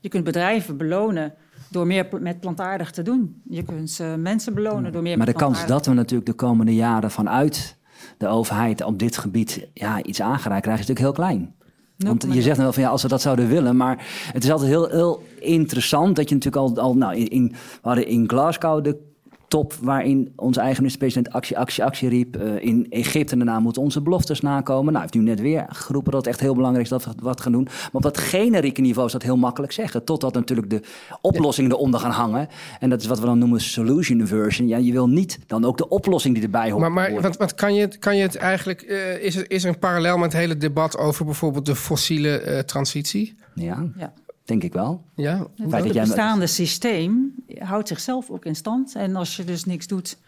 je 0.00 0.08
kunt 0.08 0.24
bedrijven 0.24 0.76
belonen 0.76 1.34
door 1.74 1.86
meer 1.86 2.08
met 2.20 2.40
plantaardig 2.40 2.90
te 2.90 3.02
doen. 3.02 3.42
Je 3.48 3.62
kunt 3.62 3.98
eh, 4.00 4.14
mensen 4.14 4.54
belonen 4.54 4.92
door 4.92 5.02
meer 5.02 5.16
Maar 5.16 5.26
de 5.26 5.32
kans 5.32 5.66
dat 5.66 5.86
we 5.86 5.92
natuurlijk 5.92 6.26
de 6.26 6.34
komende 6.34 6.74
jaren 6.74 7.10
vanuit 7.10 7.76
de 8.18 8.26
overheid 8.26 8.84
op 8.84 8.98
dit 8.98 9.16
gebied 9.16 9.68
ja, 9.72 10.02
iets 10.02 10.20
aangereikt 10.20 10.62
krijgen, 10.62 10.82
is 10.82 10.88
natuurlijk 10.88 11.16
heel 11.16 11.26
klein. 11.26 11.54
Want 11.96 12.22
je 12.22 12.40
0,0. 12.40 12.42
zegt 12.42 12.56
wel 12.58 12.72
van 12.72 12.82
ja, 12.82 12.88
als 12.88 13.02
we 13.02 13.08
dat 13.08 13.20
zouden 13.20 13.48
willen, 13.48 13.76
maar 13.76 14.06
het 14.32 14.44
is 14.44 14.50
altijd 14.50 14.70
heel, 14.70 14.88
heel 14.88 15.22
interessant 15.38 16.16
dat 16.16 16.28
je 16.28 16.34
natuurlijk 16.34 16.62
al, 16.62 16.82
al 16.82 16.96
nou, 16.96 17.16
in, 17.16 17.28
in, 17.28 17.48
we 17.48 17.88
hadden 17.88 18.06
in 18.06 18.28
Glasgow 18.28 18.84
de 18.84 19.13
top 19.54 19.74
waarin 19.82 20.32
onze 20.36 20.60
eigen 20.60 20.76
minister-president 20.78 21.34
actie, 21.34 21.58
actie, 21.58 21.84
actie 21.84 22.08
riep. 22.08 22.36
Eh, 22.36 22.62
in 22.64 22.86
Egypte 22.90 23.36
daarna 23.36 23.60
moeten 23.60 23.82
onze 23.82 24.00
beloftes 24.02 24.40
nakomen. 24.40 24.86
Nou, 24.92 25.00
heeft 25.00 25.14
nu 25.14 25.20
net 25.22 25.40
weer 25.40 25.64
geroepen 25.68 26.12
dat 26.12 26.20
het 26.24 26.30
echt 26.30 26.40
heel 26.40 26.54
belangrijk 26.54 26.84
is 26.84 26.90
dat 26.90 27.04
we 27.04 27.10
wat 27.22 27.40
gaan 27.40 27.52
doen. 27.52 27.62
Maar 27.64 27.88
op 27.92 28.02
dat 28.02 28.18
generieke 28.18 28.80
niveau 28.80 29.06
is 29.06 29.12
dat 29.12 29.22
heel 29.22 29.36
makkelijk 29.36 29.72
zeggen. 29.72 30.04
Totdat 30.04 30.34
natuurlijk 30.34 30.70
de 30.70 30.80
oplossingen 31.20 31.70
eronder 31.72 32.00
gaan 32.00 32.10
hangen. 32.10 32.48
En 32.80 32.90
dat 32.90 33.00
is 33.00 33.06
wat 33.06 33.20
we 33.20 33.26
dan 33.26 33.38
noemen 33.38 33.60
solution 33.60 34.26
version. 34.26 34.68
Ja, 34.68 34.76
je 34.76 34.92
wil 34.92 35.08
niet 35.08 35.38
dan 35.46 35.64
ook 35.64 35.76
de 35.78 35.88
oplossing 35.88 36.34
die 36.34 36.44
erbij 36.44 36.70
hoort. 36.70 36.80
Maar, 36.80 36.92
maar 36.92 37.32
wat 37.38 37.54
kan, 37.54 37.74
je, 37.74 37.80
het- 37.80 37.98
kan 37.98 38.16
je 38.16 38.22
het 38.22 38.36
eigenlijk... 38.36 38.82
eh, 38.82 39.22
is, 39.24 39.36
er, 39.36 39.50
is 39.50 39.62
er 39.64 39.68
een 39.68 39.78
parallel 39.78 40.16
met 40.18 40.32
het 40.32 40.40
hele 40.40 40.56
debat 40.56 40.98
over 40.98 41.24
bijvoorbeeld 41.24 41.66
de 41.66 41.76
fossiele 41.76 42.38
eh, 42.38 42.58
transitie? 42.58 43.34
Ja, 43.54 43.86
Ja. 43.96 44.12
Denk 44.44 44.62
ik 44.62 44.72
wel. 44.72 45.04
Ja, 45.14 45.46
Het 45.56 45.92
bestaande 45.92 46.46
systeem 46.46 47.34
houdt 47.58 47.88
zichzelf 47.88 48.30
ook 48.30 48.44
in 48.44 48.56
stand. 48.56 48.94
En 48.94 49.16
als 49.16 49.36
je 49.36 49.44
dus 49.44 49.64
niks 49.64 49.86
doet 49.86 50.18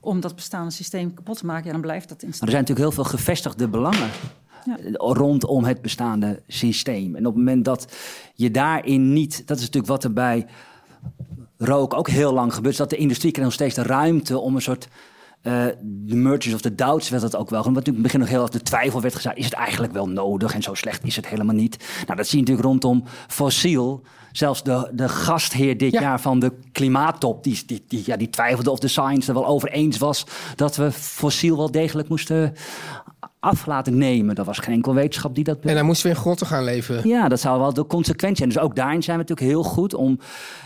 om 0.00 0.20
dat 0.20 0.34
bestaande 0.34 0.70
systeem 0.70 1.14
kapot 1.14 1.38
te 1.38 1.46
maken, 1.46 1.64
ja, 1.66 1.72
dan 1.72 1.80
blijft 1.80 2.08
dat 2.08 2.22
in 2.22 2.26
Maar 2.28 2.36
stand. 2.36 2.50
er 2.52 2.56
zijn 2.56 2.66
natuurlijk 2.66 2.94
heel 2.96 3.04
veel 3.04 3.18
gevestigde 3.18 3.68
belangen 3.68 4.08
Ja. 4.64 4.76
rondom 4.96 5.64
het 5.64 5.82
bestaande 5.82 6.42
systeem. 6.46 7.14
En 7.16 7.26
op 7.26 7.34
het 7.34 7.44
moment 7.44 7.64
dat 7.64 7.96
je 8.34 8.50
daarin 8.50 9.12
niet, 9.12 9.46
dat 9.46 9.56
is 9.56 9.62
natuurlijk 9.62 9.92
wat 9.92 10.04
er 10.04 10.12
bij 10.12 10.46
rook 11.58 11.94
ook 11.94 12.08
heel 12.08 12.32
lang 12.32 12.54
gebeurt, 12.54 12.72
is 12.72 12.78
dat 12.80 12.90
de 12.90 12.96
industrie 12.96 13.32
krijgt 13.32 13.50
nog 13.50 13.60
steeds 13.60 13.74
de 13.74 13.92
ruimte 13.94 14.38
om 14.38 14.54
een 14.54 14.62
soort. 14.62 14.88
Eh, 15.46 15.66
de 15.82 16.14
mergers 16.16 16.54
of 16.54 16.60
de 16.60 16.74
doubts 16.74 17.08
werd 17.08 17.22
dat 17.22 17.36
ook 17.36 17.50
wel. 17.50 17.62
Wat 17.62 17.72
natuurlijk 17.72 17.86
in 17.86 18.02
het 18.02 18.02
begin 18.02 18.20
nog 18.20 18.28
heel 18.28 18.40
erg 18.42 18.50
de 18.50 18.62
twijfel 18.62 19.00
werd 19.00 19.14
gezegd. 19.14 19.36
Is 19.36 19.44
het 19.44 19.54
eigenlijk 19.54 19.92
wel 19.92 20.08
nodig? 20.08 20.54
En 20.54 20.62
zo 20.62 20.74
slecht 20.74 21.04
is 21.04 21.16
het 21.16 21.26
helemaal 21.26 21.54
niet. 21.54 21.84
Nou, 22.06 22.16
dat 22.16 22.26
zie 22.26 22.38
je 22.38 22.44
natuurlijk 22.44 22.68
rondom 22.68 23.04
fossiel. 23.28 24.02
Zelfs 24.32 24.62
de, 24.62 24.90
de 24.92 25.08
gastheer 25.08 25.78
dit 25.78 25.92
Ja. 25.92 26.00
jaar 26.00 26.20
van 26.20 26.38
de 26.38 26.52
klimaattop... 26.72 27.44
Die, 27.44 27.62
die, 27.66 27.84
die, 27.88 28.02
ja, 28.06 28.16
die 28.16 28.30
twijfelde 28.30 28.70
of 28.70 28.78
de 28.78 28.88
science 28.88 29.28
er 29.28 29.34
wel 29.34 29.46
over 29.46 29.70
eens 29.70 29.98
was... 29.98 30.26
dat 30.56 30.76
we 30.76 30.92
fossiel 30.92 31.56
wel 31.56 31.70
degelijk 31.70 32.08
moesten 32.08 32.52
af 33.40 33.66
laten 33.66 33.98
nemen. 33.98 34.34
Dat 34.34 34.46
was 34.46 34.58
geen 34.58 34.74
enkel 34.74 34.94
wetenschap 34.94 35.34
die 35.34 35.44
dat... 35.44 35.58
en 35.60 35.74
dan 35.74 35.86
moesten 35.86 36.10
we 36.10 36.14
in 36.16 36.20
grotten 36.20 36.46
gaan 36.46 36.64
leven. 36.64 37.08
Ja, 37.08 37.28
dat 37.28 37.40
zou 37.40 37.60
wel 37.60 37.72
de 37.74 37.86
consequentie 37.86 38.36
zijn. 38.36 38.48
Dus 38.48 38.58
ook 38.58 38.76
daarin 38.76 39.02
zijn 39.02 39.18
we 39.18 39.22
natuurlijk 39.28 39.52
heel 39.56 39.72
goed 39.72 39.94
om 39.94 40.18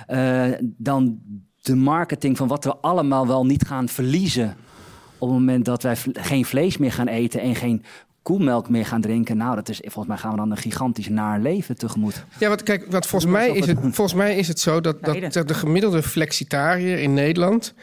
eh, 0.06 0.44
dan 0.60 1.18
de 1.62 1.76
marketing 1.76 2.36
van 2.36 2.48
wat 2.48 2.64
we 2.64 2.76
allemaal 2.76 3.26
wel 3.26 3.46
niet 3.46 3.66
gaan 3.66 3.88
verliezen. 3.88 4.56
Op 5.20 5.28
het 5.28 5.38
moment 5.38 5.64
dat 5.64 5.82
wij 5.82 5.96
geen 6.12 6.44
vlees 6.44 6.76
meer 6.76 6.92
gaan 6.92 7.08
eten 7.08 7.40
en 7.40 7.54
geen 7.54 7.84
koemelk 8.22 8.68
meer 8.68 8.86
gaan 8.86 9.00
drinken. 9.00 9.36
Nou, 9.36 9.54
dat 9.54 9.68
is, 9.68 9.80
volgens 9.82 10.06
mij 10.06 10.16
gaan 10.16 10.30
we 10.30 10.36
dan 10.36 10.50
een 10.50 10.56
gigantisch 10.56 11.08
naar 11.08 11.40
leven 11.40 11.76
tegemoet. 11.76 12.24
Ja, 12.38 12.48
want 12.48 12.62
kijk, 12.62 12.86
wat 12.90 13.06
volgens, 13.06 13.32
mij 13.32 13.50
is 13.50 13.66
het, 13.66 13.78
volgens 13.80 14.14
mij 14.14 14.36
is 14.36 14.48
het 14.48 14.60
zo 14.60 14.80
dat, 14.80 15.04
dat, 15.04 15.32
dat 15.32 15.48
de 15.48 15.54
gemiddelde 15.54 16.02
flexitariër 16.02 16.98
in 16.98 17.14
Nederland 17.14 17.74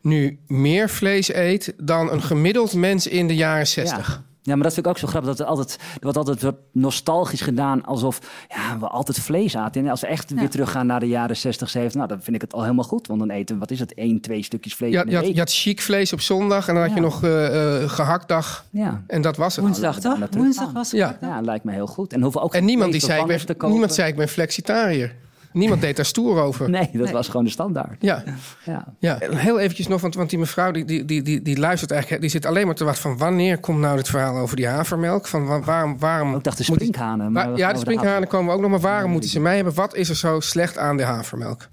nu 0.00 0.38
meer 0.46 0.90
vlees 0.90 1.34
eet 1.34 1.74
dan 1.76 2.12
een 2.12 2.22
gemiddeld 2.22 2.74
mens 2.74 3.06
in 3.06 3.28
de 3.28 3.34
jaren 3.34 3.66
60. 3.66 4.08
Ja. 4.08 4.33
Ja, 4.46 4.54
maar 4.54 4.64
dat 4.64 4.74
vind 4.74 4.86
ik 4.86 4.92
ook 4.92 4.98
zo 4.98 5.06
grappig. 5.06 5.30
Dat 5.30 5.40
er 5.40 5.46
altijd, 5.46 5.72
er 5.80 5.98
wordt 6.00 6.16
altijd 6.16 6.42
wat 6.42 6.54
nostalgisch 6.72 7.40
gedaan. 7.40 7.84
Alsof 7.84 8.20
ja, 8.48 8.78
we 8.78 8.86
altijd 8.86 9.20
vlees 9.20 9.56
aten. 9.56 9.84
En 9.84 9.90
als 9.90 10.00
we 10.00 10.06
echt 10.06 10.30
weer 10.30 10.50
teruggaan 10.50 10.86
naar 10.86 11.00
de 11.00 11.08
jaren 11.08 11.36
60, 11.36 11.68
70. 11.70 11.94
Nou, 11.96 12.08
dan 12.08 12.22
vind 12.22 12.36
ik 12.36 12.42
het 12.42 12.52
al 12.52 12.62
helemaal 12.62 12.84
goed. 12.84 13.06
Want 13.06 13.20
dan 13.20 13.30
eten 13.30 13.54
we, 13.54 13.60
wat 13.60 13.70
is 13.70 13.80
het, 13.80 13.94
één, 13.94 14.20
twee 14.20 14.42
stukjes 14.42 14.74
vlees 14.74 14.90
Je, 14.92 14.96
in 14.96 15.02
had, 15.02 15.10
de 15.10 15.16
je, 15.16 15.24
had, 15.26 15.34
je 15.34 15.38
had 15.40 15.52
chic 15.52 15.80
vlees 15.80 16.12
op 16.12 16.20
zondag 16.20 16.68
en 16.68 16.74
dan 16.74 16.82
had 16.82 16.92
je 16.92 17.00
Ja. 17.00 17.02
nog 17.02 17.22
eh 17.22 17.82
eh, 17.82 17.88
gehaktdag. 17.90 18.64
Ja. 18.70 19.02
En 19.06 19.22
dat 19.22 19.36
was 19.36 19.56
het. 19.56 19.64
Woensdag 19.64 20.00
toch? 20.00 20.18
Woensdag 20.30 20.72
was 20.72 20.90
het. 20.90 21.00
Ja. 21.00 21.18
ja, 21.20 21.40
lijkt 21.40 21.64
me 21.64 21.72
heel 21.72 21.86
goed. 21.86 22.12
En, 22.12 22.22
hoeven 22.22 22.42
ook 22.42 22.52
En 22.52 22.58
geen 22.58 22.66
niemand 22.66 22.92
die, 22.92 23.00
zei 23.00 23.12
ik 23.12 23.18
vervangers 23.18 23.44
ben, 23.44 23.52
te 23.54 23.60
kopen. 23.60 23.70
niemand 23.74 23.94
zei 23.94 24.08
ik 24.08 24.16
ben 24.16 24.28
flexitariër. 24.28 25.14
Niemand 25.54 25.80
deed 25.80 25.96
daar 25.96 26.04
stoer 26.04 26.40
over. 26.40 26.70
Nee, 26.70 26.90
dat 26.92 27.10
was 27.10 27.26
gewoon 27.28 27.44
de 27.44 27.50
standaard. 27.50 27.96
Ja, 28.02 28.22
Ja. 28.64 28.84
ja. 28.98 29.18
Heel 29.20 29.58
eventjes 29.58 29.86
nog, 29.88 30.00
want, 30.00 30.14
want 30.14 30.30
die 30.30 30.38
mevrouw 30.38 30.70
die, 30.70 30.84
die, 30.84 31.04
die, 31.04 31.22
die, 31.22 31.42
die 31.42 31.58
luistert 31.58 31.90
eigenlijk... 31.90 32.22
die 32.22 32.30
zit 32.30 32.46
alleen 32.46 32.66
maar 32.66 32.74
te 32.74 32.84
wachten 32.84 33.02
van... 33.02 33.16
wanneer 33.18 33.58
komt 33.58 33.78
nou 33.78 33.96
dit 33.96 34.08
verhaal 34.08 34.36
over 34.36 34.56
die 34.56 34.66
havermelk? 34.66 35.26
Van 35.26 35.46
wa- 35.46 35.60
waarom... 35.60 35.98
waarom 35.98 36.34
Ik 36.36 36.44
dacht 36.44 36.56
de 36.58 36.64
moet- 36.68 36.76
sprinkhanen. 36.76 37.32
Waar- 37.32 37.48
maar 37.48 37.58
ja, 37.58 37.72
de 37.72 37.78
sprinkhanen 37.78 38.28
komen 38.28 38.54
ook 38.54 38.60
nog, 38.60 38.70
maar 38.70 38.80
waarom 38.80 39.10
moeten 39.10 39.30
ze 39.30 39.40
mij 39.40 39.54
hebben? 39.54 39.74
Wat 39.74 39.94
is 39.94 40.08
er 40.08 40.16
zo 40.16 40.40
slecht 40.40 40.78
aan 40.78 40.96
de 40.96 41.02
havermelk? 41.04 41.68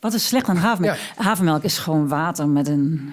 Wat 0.00 0.14
is 0.14 0.26
slecht 0.26 0.48
aan 0.48 0.56
havermelk? 0.56 0.96
Havermelk 1.16 1.62
is 1.62 1.78
gewoon 1.78 2.08
water 2.08 2.48
met 2.48 2.68
een 2.68 3.12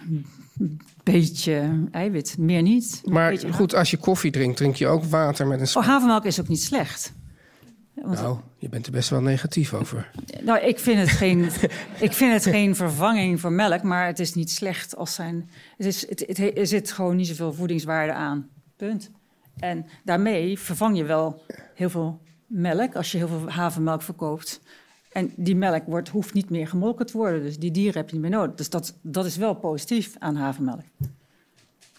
beetje 1.03 1.87
eiwit, 1.91 2.35
meer 2.39 2.61
niet. 2.61 3.01
Een 3.05 3.13
Maar 3.13 3.29
beetje 3.29 3.53
goed, 3.53 3.75
als 3.75 3.91
je 3.91 3.97
koffie 3.97 4.31
drinkt, 4.31 4.57
drink 4.57 4.75
je 4.75 4.87
ook 4.87 5.03
water 5.03 5.47
met 5.47 5.59
een... 5.61 5.67
Oh, 5.81 5.87
havermelk 5.87 6.25
is 6.25 6.39
ook 6.39 6.47
niet 6.47 6.63
slecht. 6.63 7.13
Want, 8.01 8.21
Nou, 8.21 8.37
je 8.57 8.69
bent 8.69 8.85
er 8.85 8.91
best 8.91 9.09
wel 9.09 9.21
negatief 9.21 9.73
over. 9.73 10.11
nou, 10.41 10.59
ik 10.59 10.79
vind, 10.79 10.99
het 10.99 11.09
geen, 11.09 11.43
ik 12.07 12.13
vind 12.13 12.33
het 12.33 12.43
geen 12.43 12.75
vervanging 12.75 13.39
voor 13.39 13.51
melk, 13.51 13.83
maar 13.83 14.05
het 14.05 14.19
is 14.19 14.33
niet 14.33 14.51
slecht 14.51 14.95
als 14.95 15.13
zijn. 15.13 15.49
Het 15.77 15.85
is, 15.85 16.09
het, 16.09 16.23
het, 16.27 16.57
er 16.57 16.67
zit 16.67 16.91
gewoon 16.91 17.15
niet 17.15 17.27
zoveel 17.27 17.53
voedingswaarde 17.53 18.13
aan. 18.13 18.49
Punt. 18.75 19.11
En 19.59 19.85
daarmee 20.03 20.59
vervang 20.59 20.97
je 20.97 21.03
wel 21.03 21.41
heel 21.75 21.89
veel 21.89 22.19
melk 22.47 22.95
als 22.95 23.11
je 23.11 23.17
heel 23.17 23.27
veel 23.27 23.49
havermelk 23.49 24.01
verkoopt. 24.01 24.61
En 25.11 25.33
die 25.35 25.55
melk 25.55 25.85
wordt, 25.85 26.09
hoeft 26.09 26.33
niet 26.33 26.49
meer 26.49 26.67
gemolken 26.67 27.05
te 27.05 27.17
worden. 27.17 27.41
Dus 27.41 27.59
die 27.59 27.71
dieren 27.71 27.97
heb 27.97 28.09
je 28.09 28.13
niet 28.13 28.29
meer 28.29 28.39
nodig. 28.39 28.55
Dus 28.55 28.69
dat, 28.69 28.97
dat 29.01 29.25
is 29.25 29.37
wel 29.37 29.53
positief 29.53 30.15
aan 30.19 30.35
havermelk. 30.35 30.83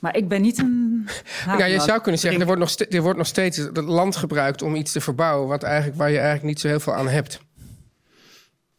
Maar 0.00 0.16
ik 0.16 0.28
ben 0.28 0.42
niet 0.42 0.58
een. 0.58 0.88
Ja, 1.58 1.64
je 1.64 1.80
zou 1.80 2.00
kunnen 2.00 2.20
zeggen, 2.20 2.40
er 2.40 2.46
wordt, 2.46 2.60
nog 2.60 2.70
ste- 2.70 2.84
er 2.86 3.02
wordt 3.02 3.18
nog 3.18 3.26
steeds 3.26 3.56
het 3.56 3.76
land 3.76 4.16
gebruikt 4.16 4.62
om 4.62 4.74
iets 4.74 4.92
te 4.92 5.00
verbouwen... 5.00 5.48
Wat 5.48 5.62
eigenlijk, 5.62 5.98
waar 5.98 6.10
je 6.10 6.16
eigenlijk 6.18 6.46
niet 6.46 6.60
zo 6.60 6.68
heel 6.68 6.80
veel 6.80 6.94
aan 6.94 7.08
hebt. 7.08 7.40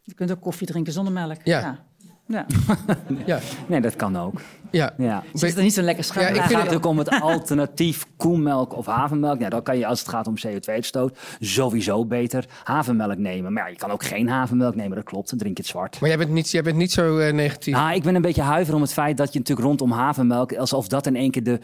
Je 0.02 0.14
kunt 0.14 0.30
ook 0.30 0.40
koffie 0.40 0.66
drinken 0.66 0.92
zonder 0.92 1.12
melk. 1.12 1.40
Ja. 1.44 1.60
ja. 1.60 1.84
Ja. 2.26 2.46
Ja, 3.26 3.38
Nee, 3.66 3.80
dat 3.80 3.96
kan 3.96 4.16
ook. 4.18 4.40
ja. 4.70 4.94
Ja. 4.98 5.22
Zit 5.32 5.56
er 5.56 5.62
niet 5.62 5.74
zo'n 5.74 5.84
lekker 5.84 6.04
schuim 6.04 6.26
Ja, 6.26 6.32
ik 6.32 6.36
aan? 6.36 6.42
Het 6.42 6.50
vind 6.52 6.60
gaat 6.62 6.70
natuurlijk 6.70 7.10
om 7.10 7.18
het 7.18 7.22
alternatief 7.22 8.06
koemelk 8.16 8.76
of 8.76 8.86
havermelk. 8.86 9.40
Ja, 9.40 9.48
dan 9.48 9.62
kan 9.62 9.78
je 9.78 9.86
als 9.86 10.00
het 10.00 10.08
gaat 10.08 10.26
om 10.26 10.34
CO2-uitstoot 10.46 11.18
sowieso 11.40 12.04
beter 12.04 12.44
havermelk 12.64 13.18
nemen. 13.18 13.52
Maar 13.52 13.62
ja, 13.62 13.68
je 13.68 13.76
kan 13.76 13.90
ook 13.90 14.04
geen 14.04 14.28
havermelk 14.28 14.74
nemen, 14.74 14.96
dat 14.96 15.04
klopt. 15.04 15.30
Dan 15.30 15.38
drink 15.38 15.56
je 15.56 15.62
het 15.62 15.72
zwart. 15.72 16.00
Maar 16.00 16.08
jij 16.08 16.18
bent 16.18 16.30
niet, 16.30 16.50
jij 16.50 16.62
bent 16.62 16.76
niet 16.76 16.92
zo 16.92 17.18
eh, 17.18 17.32
negatief. 17.32 17.74
Nou, 17.74 17.94
ik 17.94 18.02
ben 18.02 18.14
een 18.14 18.22
beetje 18.22 18.42
huiver 18.42 18.74
om 18.74 18.80
het 18.82 18.92
feit 18.92 19.16
dat 19.16 19.32
je 19.32 19.38
natuurlijk 19.38 19.66
rondom 19.68 19.90
havermelk... 19.90 20.52
alsof 20.54 20.88
dat 20.88 21.06
in 21.06 21.16
één 21.16 21.30
keer 21.30 21.44
de 21.44 21.58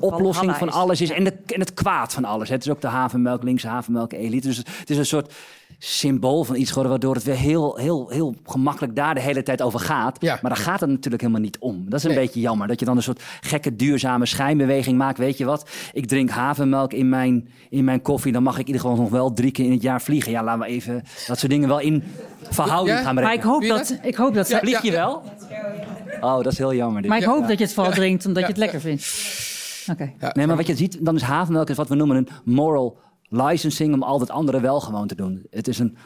oplossing 0.00 0.56
van 0.56 0.68
is. 0.68 0.74
alles 0.74 1.00
is. 1.00 1.10
En, 1.10 1.24
de, 1.24 1.32
en 1.46 1.60
het 1.60 1.74
kwaad 1.74 2.12
van 2.12 2.24
alles. 2.24 2.48
Het 2.48 2.64
is 2.64 2.70
ook 2.70 2.80
de 2.80 2.86
havermelk, 2.88 3.42
linkse 3.42 3.68
havermelk, 3.68 4.12
elite. 4.12 4.46
Dus 4.46 4.56
het 4.56 4.90
is 4.90 4.98
een 4.98 5.06
soort 5.06 5.32
symbool 5.84 6.44
van 6.44 6.56
iets 6.56 6.68
geworden... 6.68 6.90
waardoor 6.90 7.14
het 7.14 7.24
weer 7.24 7.34
heel, 7.36 7.76
heel, 7.76 8.08
heel 8.08 8.34
gemakkelijk 8.44 8.96
daar 8.96 9.14
de 9.14 9.20
hele 9.20 9.42
tijd 9.42 9.62
over 9.62 9.80
gaat. 9.80 10.16
Ja. 10.20 10.38
Maar 10.42 10.54
daar 10.54 10.64
gaat 10.64 10.80
het 10.80 10.88
natuurlijk 10.90 11.22
helemaal 11.22 11.42
niet 11.42 11.58
om. 11.58 11.84
Dat 11.88 11.98
is 11.98 12.04
een 12.04 12.10
Nee. 12.10 12.18
beetje 12.20 12.40
jammer. 12.40 12.66
Dat 12.68 12.78
je 12.80 12.84
dan 12.86 12.96
een 12.96 13.02
soort 13.02 13.22
gekke, 13.40 13.76
duurzame 13.76 14.26
schijnbeweging 14.26 14.98
maakt. 14.98 15.18
Weet 15.18 15.38
je 15.38 15.44
wat? 15.44 15.70
Ik 15.92 16.06
drink 16.06 16.30
havermelk 16.30 16.92
in 16.92 17.08
mijn, 17.08 17.48
in 17.70 17.84
mijn 17.84 18.02
koffie. 18.02 18.32
Dan 18.32 18.42
mag 18.42 18.54
ik 18.54 18.60
in 18.60 18.66
ieder 18.66 18.80
geval 18.80 18.96
nog 18.96 19.10
wel 19.10 19.32
drie 19.32 19.50
keer 19.50 19.64
in 19.64 19.72
het 19.72 19.82
jaar 19.82 20.02
vliegen. 20.02 20.32
Ja, 20.32 20.42
laten 20.42 20.60
we 20.60 20.66
even 20.66 21.02
dat 21.26 21.38
soort 21.38 21.50
dingen 21.52 21.68
wel 21.68 21.78
in 21.80 22.02
verhouding 22.50 22.96
Ja? 22.98 23.02
gaan 23.04 23.14
Maar 23.14 23.24
brengen. 23.24 23.38
ik 23.40 23.44
hoop 23.50 23.66
dat, 23.66 23.98
ik 24.02 24.14
hoop 24.14 24.34
dat, 24.34 24.48
Ja, 24.48 24.58
Vlieg 24.58 24.82
je 24.82 24.90
wel? 24.90 25.22
Oh, 26.20 26.36
dat 26.36 26.52
is 26.52 26.58
heel 26.58 26.74
jammer. 26.74 27.00
Dit. 27.00 27.10
maar 27.10 27.18
ik 27.20 27.24
Ja. 27.24 27.30
hoop 27.30 27.48
dat 27.48 27.58
je 27.58 27.64
het 27.64 27.72
vooral 27.74 27.92
drinkt 27.92 28.26
omdat 28.26 28.42
je 28.42 28.48
het 28.48 28.56
lekker 28.58 28.80
vindt. 28.80 29.06
Oké. 29.90 30.12
Ja. 30.20 30.30
Nee, 30.34 30.46
maar 30.46 30.56
wat 30.56 30.66
je 30.66 30.76
ziet, 30.76 30.98
dan 31.00 31.14
is 31.14 31.22
havermelk 31.22 31.70
is 31.70 31.76
wat 31.76 31.88
we 31.88 31.94
noemen 31.94 32.16
een 32.16 32.28
moral 32.44 32.96
licensing 33.32 33.94
om 33.94 34.02
al 34.02 34.18
dat 34.18 34.30
andere 34.30 34.60
wel 34.60 34.80
gewoon 34.80 35.06
te 35.06 35.14
doen. 35.14 35.46
Het 35.50 35.68
is 35.68 35.78
een 35.78 35.96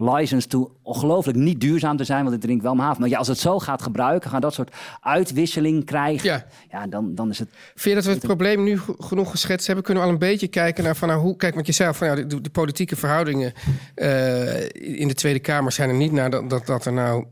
license 0.00 0.48
toe 0.48 0.70
ongelooflijk 0.82 1.38
niet 1.38 1.60
duurzaam 1.60 1.96
te 1.96 2.04
zijn, 2.04 2.22
want 2.22 2.34
ik 2.34 2.40
drink 2.40 2.62
wel 2.62 2.72
mijn 2.72 2.84
havermelk. 2.84 3.12
Ja, 3.12 3.18
als 3.18 3.28
het 3.28 3.38
zo 3.38 3.58
gaat 3.58 3.82
gebruiken, 3.82 4.30
gaan 4.30 4.40
dat 4.40 4.54
soort 4.54 4.76
uitwisseling 5.00 5.84
krijgen. 5.84 6.28
Ja. 6.28 6.46
Ja, 6.70 6.86
dan, 6.86 7.14
dan 7.14 7.30
is 7.30 7.38
het... 7.38 7.48
Vind 7.74 7.82
je 7.82 7.94
dat 7.94 8.04
we 8.04 8.10
het 8.10 8.20
probleem 8.20 8.62
nu 8.62 8.80
genoeg 8.98 9.30
geschetst 9.30 9.66
hebben? 9.66 9.84
Kunnen 9.84 10.02
we 10.02 10.08
al 10.08 10.14
een 10.14 10.20
beetje 10.20 10.48
kijken 10.48 10.84
naar 10.84 10.96
van 10.96 11.08
nou, 11.08 11.20
hoe... 11.20 11.36
Kijk, 11.36 11.54
want 11.54 11.66
je 11.66 11.72
zei 11.72 11.88
al 11.88 11.94
van 11.94 12.06
ja, 12.06 12.14
de, 12.14 12.40
de 12.40 12.50
politieke 12.50 12.96
verhoudingen 12.96 13.52
eh, 13.94 14.64
in 14.72 15.08
de 15.08 15.14
Tweede 15.14 15.40
Kamer 15.40 15.72
zijn 15.72 15.88
er 15.88 15.96
niet 15.96 16.12
naar 16.12 16.30
dat, 16.30 16.50
dat, 16.50 16.66
dat 16.66 16.84
er 16.84 16.92
nou... 16.92 17.24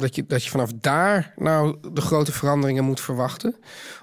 Dat 0.00 0.14
je, 0.14 0.24
dat 0.26 0.44
je 0.44 0.50
vanaf 0.50 0.70
daar 0.80 1.32
nou 1.36 1.76
de 1.92 2.00
grote 2.00 2.32
veranderingen 2.32 2.84
moet 2.84 3.00
verwachten. 3.00 3.56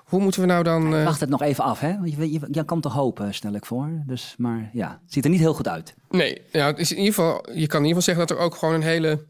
Hoe 0.05 0.19
moeten 0.21 0.41
we 0.41 0.47
nou 0.47 0.63
dan... 0.63 0.95
eh, 0.95 1.03
Wacht 1.03 1.19
het 1.19 1.29
nog 1.29 1.41
even 1.41 1.63
af, 1.63 1.79
hè? 1.79 1.93
Want 1.99 2.11
je, 2.15 2.31
je, 2.31 2.47
je 2.51 2.65
kan 2.65 2.81
toch 2.81 2.93
hopen, 2.93 3.33
stel 3.33 3.53
ik 3.53 3.65
voor. 3.65 3.89
Dus, 4.05 4.35
maar 4.37 4.69
ja, 4.73 4.99
het 5.03 5.13
ziet 5.13 5.23
er 5.23 5.29
niet 5.29 5.39
heel 5.39 5.53
goed 5.53 5.67
uit. 5.67 5.93
Nee, 6.09 6.41
ja, 6.51 6.65
het 6.67 6.77
is 6.79 6.91
in 6.91 6.97
ieder 6.97 7.13
geval, 7.13 7.33
je 7.53 7.67
kan 7.67 7.79
in 7.81 7.87
ieder 7.87 8.01
geval 8.01 8.01
zeggen 8.01 8.27
dat 8.27 8.37
er 8.37 8.43
ook 8.43 8.55
gewoon 8.55 8.73
een 8.73 8.81
hele 8.81 9.25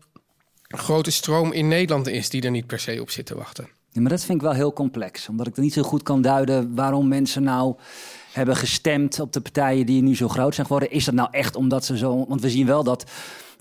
grote 0.67 1.11
stroom 1.11 1.51
in 1.51 1.67
Nederland 1.67 2.07
is 2.07 2.29
die 2.29 2.41
er 2.41 2.51
niet 2.51 2.67
per 2.67 2.79
se 2.79 3.01
op 3.01 3.09
zit 3.09 3.25
te 3.25 3.35
wachten. 3.35 3.67
Ja, 3.89 4.01
maar 4.01 4.09
dat 4.11 4.23
vind 4.23 4.37
ik 4.37 4.43
wel 4.43 4.53
heel 4.53 4.73
complex. 4.73 5.29
Omdat 5.29 5.47
ik 5.47 5.55
er 5.55 5.61
niet 5.63 5.73
zo 5.73 5.81
goed 5.81 6.03
kan 6.03 6.21
duiden 6.21 6.75
waarom 6.75 7.07
mensen 7.07 7.43
nou 7.43 7.75
hebben 8.31 8.55
gestemd 8.55 9.19
op 9.19 9.33
de 9.33 9.41
partijen 9.41 9.85
die 9.85 10.01
nu 10.01 10.15
zo 10.15 10.27
groot 10.27 10.53
zijn 10.55 10.67
geworden. 10.67 10.91
Is 10.91 11.05
dat 11.05 11.13
nou 11.13 11.27
echt 11.31 11.55
omdat 11.55 11.85
ze 11.85 11.97
zo. 11.97 12.25
Want 12.27 12.41
we 12.41 12.49
zien 12.49 12.65
wel 12.65 12.83
dat. 12.83 13.11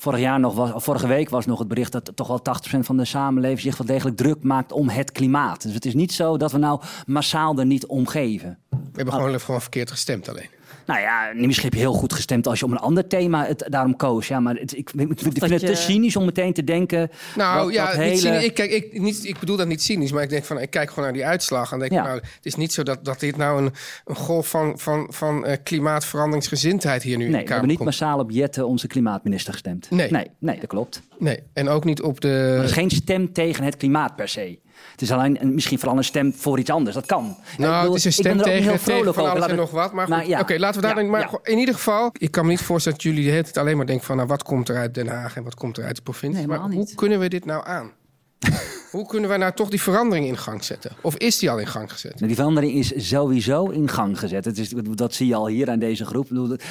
Vorig 0.02 0.20
jaar 0.20 0.40
nog 0.40 0.54
was, 0.54 0.70
vorige 0.74 1.06
week 1.06 1.30
was 1.30 1.46
nog 1.46 1.58
het 1.58 1.68
bericht 1.68 1.92
dat 1.92 2.12
toch 2.14 2.26
wel 2.26 2.40
80% 2.76 2.78
van 2.78 2.96
de 2.96 3.04
samenleving 3.04 3.60
zich 3.60 3.76
wel 3.76 3.86
degelijk 3.86 4.16
druk 4.16 4.42
maakt 4.42 4.72
om 4.72 4.88
het 4.88 5.12
klimaat. 5.12 5.62
Dus 5.62 5.74
het 5.74 5.84
is 5.84 5.94
niet 5.94 6.12
zo 6.12 6.36
dat 6.36 6.52
we 6.52 6.58
nou 6.58 6.80
massaal 7.06 7.58
er 7.58 7.66
niet 7.66 7.86
om 7.86 8.06
geven. 8.06 8.58
We 8.70 8.76
hebben 8.92 9.14
gewoon, 9.14 9.40
gewoon 9.40 9.60
verkeerd 9.60 9.90
gestemd 9.90 10.28
alleen. 10.28 10.48
Nou 10.86 11.00
ja, 11.00 11.32
misschien 11.34 11.64
heb 11.64 11.74
je 11.74 11.80
heel 11.80 11.92
goed 11.92 12.12
gestemd 12.12 12.46
als 12.46 12.58
je 12.58 12.64
om 12.64 12.72
een 12.72 12.78
ander 12.78 13.06
thema 13.06 13.44
het 13.46 13.66
daarom 13.68 13.96
koos. 13.96 14.28
Ja, 14.28 14.40
maar 14.40 14.54
het, 14.54 14.76
ik, 14.76 14.90
ik, 14.94 15.10
ik 15.10 15.18
vind 15.18 15.40
het 15.50 15.60
je- 15.60 15.66
te 15.66 15.74
cynisch 15.74 16.16
om 16.16 16.24
meteen 16.24 16.52
te 16.52 16.64
denken. 16.64 17.10
Nou 17.36 17.64
dat- 17.64 17.74
ja, 17.74 17.86
hele- 17.90 18.16
cynisch, 18.16 18.44
ik, 18.44 18.54
kijk, 18.54 18.70
ik, 18.70 19.00
niet, 19.00 19.24
ik 19.24 19.38
bedoel 19.38 19.56
dat 19.56 19.66
niet 19.66 19.82
cynisch, 19.82 20.12
maar 20.12 20.22
ik 20.22 20.28
denk 20.30 20.44
van, 20.44 20.60
ik 20.60 20.70
kijk 20.70 20.88
gewoon 20.88 21.04
naar 21.04 21.12
die 21.12 21.24
uitslag 21.26 21.72
en 21.72 21.78
denk, 21.78 21.92
Ja. 21.92 22.02
nou, 22.02 22.14
het 22.16 22.46
is 22.46 22.54
niet 22.54 22.72
zo 22.72 22.82
dat, 22.82 23.04
dat 23.04 23.20
dit 23.20 23.36
nou 23.36 23.62
een, 23.64 23.72
een 24.04 24.16
golf 24.16 24.48
van, 24.48 24.78
van, 24.78 25.06
van 25.10 25.44
eh, 25.46 25.56
klimaatveranderingsgezindheid 25.62 27.02
hier 27.02 27.16
nu 27.16 27.24
in 27.24 27.30
Nee, 27.30 27.38
de 27.40 27.44
we 27.44 27.50
Kamer 27.50 27.50
hebben 27.52 27.68
niet 27.68 27.76
komt. 27.76 27.88
massaal 28.00 28.18
op 28.18 28.30
Jette, 28.30 28.66
onze 28.66 28.86
klimaatminister, 28.86 29.52
gestemd. 29.52 29.90
Nee. 29.90 30.10
nee, 30.10 30.26
nee 30.38 30.56
dat 30.60 30.68
klopt. 30.68 31.02
Nee, 31.18 31.38
en 31.52 31.68
ook 31.68 31.84
niet 31.84 32.02
op 32.02 32.20
de. 32.20 32.28
Er 32.28 32.64
is 32.64 32.72
geen 32.72 32.90
stem 32.90 33.32
tegen 33.32 33.64
het 33.64 33.76
klimaat 33.76 34.16
per 34.16 34.28
se. 34.28 34.58
Het 34.92 35.02
is 35.02 35.10
alleen 35.10 35.42
een, 35.42 35.54
misschien 35.54 35.78
vooral 35.78 35.96
een 35.96 36.04
stem 36.04 36.34
voor 36.34 36.58
iets 36.58 36.70
anders. 36.70 36.94
Dat 36.94 37.06
kan. 37.06 37.36
Nou, 37.58 37.74
bedoel, 37.74 37.94
het 37.94 37.98
is 37.98 38.04
een 38.04 38.12
stem 38.12 38.38
tegen, 38.38 38.52
heel 38.52 38.62
tegen 38.62 38.78
vrolijk 38.78 39.14
van 39.14 39.24
over. 39.24 39.36
alles 39.36 39.50
en 39.50 39.56
nog 39.56 39.70
wat. 39.70 39.92
Maar 39.92 40.26
ja. 40.26 40.40
oké, 40.40 40.58
laten 40.58 40.80
we 40.80 40.86
daar 40.86 40.96
Ja, 40.96 41.02
dan 41.02 41.10
maar 41.10 41.20
ja. 41.20 41.38
in 41.42 41.58
ieder 41.58 41.74
geval. 41.74 42.10
Ik 42.12 42.30
kan 42.30 42.44
me 42.44 42.50
niet 42.50 42.60
voorstellen 42.60 42.98
dat 42.98 43.06
jullie 43.06 43.24
de 43.24 43.30
hele 43.30 43.42
tijd 43.42 43.58
alleen 43.58 43.76
maar 43.76 43.86
denken 43.86 44.06
van, 44.06 44.16
nou, 44.16 44.28
wat 44.28 44.42
komt 44.42 44.68
er 44.68 44.76
uit 44.76 44.94
Den 44.94 45.08
Haag 45.08 45.36
en 45.36 45.44
wat 45.44 45.54
komt 45.54 45.78
er 45.78 45.84
uit 45.84 45.96
de 45.96 46.02
provincie. 46.02 46.38
Nee, 46.38 46.48
maar 46.48 46.58
hoe 46.58 46.74
niet. 46.74 46.94
kunnen 46.94 47.18
we 47.18 47.28
dit 47.28 47.44
nou 47.44 47.66
aan? 47.66 47.90
hoe 48.90 49.06
kunnen 49.06 49.28
wij 49.28 49.38
nou 49.38 49.52
toch 49.52 49.68
die 49.68 49.82
verandering 49.82 50.26
in 50.26 50.38
gang 50.38 50.64
zetten? 50.64 50.92
Of 51.00 51.16
is 51.16 51.38
die 51.38 51.50
al 51.50 51.58
in 51.58 51.66
gang 51.66 51.92
gezet? 51.92 52.18
Die 52.18 52.34
verandering 52.34 52.72
is 52.72 53.08
sowieso 53.08 53.66
in 53.66 53.88
gang 53.88 54.18
gezet. 54.18 54.44
Het 54.44 54.58
is, 54.58 54.72
dat 54.94 55.14
zie 55.14 55.26
je 55.26 55.34
al 55.34 55.46
hier 55.46 55.70
aan 55.70 55.78
deze 55.78 56.04
groep. 56.04 56.28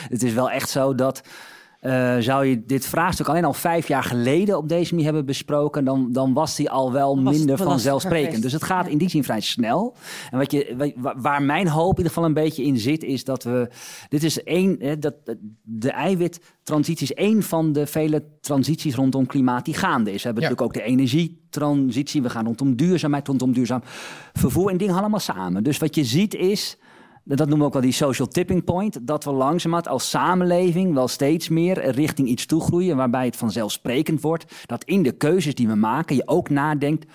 Het 0.09 0.23
is 0.23 0.33
wel 0.33 0.49
echt 0.49 0.69
zo 0.69 0.95
dat. 0.95 1.21
Eh, 1.81 2.17
zou 2.19 2.45
je 2.45 2.65
dit 2.65 2.85
vraagstuk 2.85 3.27
alleen 3.29 3.45
al 3.45 3.53
vijf 3.53 3.87
jaar 3.87 4.03
geleden 4.03 4.57
op 4.57 4.69
deze 4.69 4.89
manier 4.89 5.05
hebben 5.05 5.25
besproken, 5.25 5.83
dan, 5.85 6.11
dan 6.11 6.33
was 6.33 6.55
die 6.55 6.69
al 6.69 6.91
wel 6.91 7.23
was 7.23 7.37
minder 7.37 7.57
vanzelfsprekend. 7.57 8.41
Dus 8.41 8.51
het 8.53 8.63
gaat 8.63 8.85
Ja. 8.85 8.91
in 8.91 8.97
die 8.97 9.09
zin 9.09 9.23
vrij 9.23 9.39
snel. 9.39 9.95
En 10.31 10.37
wat 10.37 10.51
je, 10.51 10.73
wa- 10.77 10.91
wa- 10.95 11.15
waar 11.21 11.41
mijn 11.43 11.67
hoop 11.67 11.91
in 11.91 11.97
ieder 11.97 12.11
geval 12.11 12.25
een 12.25 12.33
beetje 12.33 12.63
in 12.63 12.77
zit, 12.77 13.03
is 13.03 13.23
dat 13.23 13.43
we. 13.43 13.69
Dit 14.09 14.23
is 14.23 14.43
één. 14.43 14.75
hè, 14.79 14.99
Dat, 14.99 15.13
de 15.61 15.91
eiwittransitie 15.91 17.03
is 17.09 17.13
één 17.13 17.43
van 17.43 17.73
de 17.73 17.87
vele 17.87 18.23
transities 18.41 18.95
rondom 18.95 19.25
klimaat 19.25 19.65
die 19.65 19.73
gaande 19.73 20.11
is. 20.13 20.17
We 20.21 20.25
hebben 20.25 20.43
Ja. 20.43 20.49
natuurlijk 20.49 20.77
ook 20.77 20.83
de 20.85 20.89
energietransitie. 20.91 22.21
We 22.21 22.29
gaan 22.29 22.45
rondom 22.45 22.75
duurzaamheid, 22.75 23.27
rondom 23.27 23.53
duurzaam 23.53 23.81
vervoer 24.33 24.69
en 24.71 24.77
dingen 24.77 24.95
allemaal 24.95 25.19
samen. 25.19 25.63
Dus 25.63 25.77
wat 25.77 25.95
je 25.95 26.03
ziet 26.03 26.33
is. 26.35 26.77
Dat 27.23 27.47
noemen 27.47 27.57
we 27.57 27.65
ook 27.65 27.73
wel 27.73 27.81
die 27.81 27.91
social 27.91 28.27
tipping 28.27 28.63
point. 28.63 29.07
Dat 29.07 29.23
we 29.23 29.31
langzamerhand 29.31 29.87
als 29.87 30.09
samenleving 30.09 30.93
wel 30.93 31.07
steeds 31.07 31.49
meer 31.49 31.89
richting 31.89 32.27
iets 32.27 32.45
toegroeien. 32.45 32.97
Waarbij 32.97 33.25
het 33.25 33.35
vanzelfsprekend 33.35 34.21
wordt 34.21 34.45
dat 34.65 34.83
in 34.83 35.03
de 35.03 35.11
keuzes 35.11 35.55
die 35.55 35.67
we 35.67 35.75
maken 35.75 36.15
je 36.15 36.27
ook 36.27 36.49
nadenkt. 36.49 37.05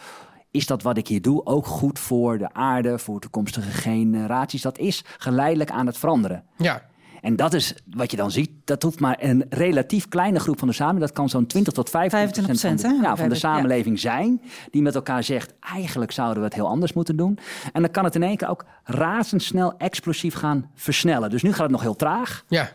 Is 0.51 0.67
dat 0.67 0.83
wat 0.83 0.97
ik 0.97 1.09
hier 1.09 1.23
doe 1.23 1.47
ook 1.47 1.67
goed 1.67 1.99
voor 1.99 2.39
de 2.39 2.53
aarde, 2.53 2.99
voor 2.99 3.21
toekomstige 3.21 3.71
generaties? 3.71 4.63
Dat 4.63 4.79
is 4.79 5.05
geleidelijk 5.19 5.71
aan 5.71 5.87
het 5.87 5.99
veranderen. 5.99 6.45
Ja, 6.57 6.83
En 7.21 7.37
dat 7.37 7.55
is 7.55 7.75
wat 7.91 8.11
je 8.11 8.17
dan 8.17 8.31
ziet. 8.31 8.51
Dat 8.65 8.83
hoeft 8.83 9.01
maar 9.01 9.17
een 9.21 9.45
relatief 9.49 10.09
kleine 10.09 10.41
groep 10.41 10.59
van 10.59 10.69
de 10.69 10.75
samenleving. 10.75 11.09
Dat 11.09 11.19
kan 11.19 11.29
zo'n 11.29 11.47
20 11.47 11.73
tot 11.73 11.91
25 11.91 12.61
van 12.61 12.77
de, 12.77 12.83
25%, 12.83 12.83
hè? 12.83 13.03
ja, 13.03 13.17
van 13.17 13.29
de 13.29 13.35
samenleving 13.35 14.01
zijn. 14.01 14.43
Die 14.71 14.83
met 14.83 14.95
elkaar 14.95 15.23
zegt, 15.23 15.55
eigenlijk 15.61 16.13
zouden 16.13 16.39
we 16.39 16.45
het 16.45 16.55
heel 16.55 16.69
anders 16.69 16.93
moeten 16.93 17.17
doen. 17.17 17.39
En 17.73 17.83
dan 17.83 17.91
kan 17.91 18.05
het 18.05 18.15
in 18.15 18.23
één 18.23 18.37
keer 18.37 18.49
ook 18.49 18.65
razendsnel 18.85 19.75
explosief 19.79 20.35
gaan 20.35 20.71
versnellen. 20.75 21.31
Dus 21.31 21.43
nu 21.43 21.51
gaat 21.53 21.63
het 21.63 21.71
nog 21.71 21.83
heel 21.83 21.97
traag. 21.97 22.45
ja. 22.49 22.71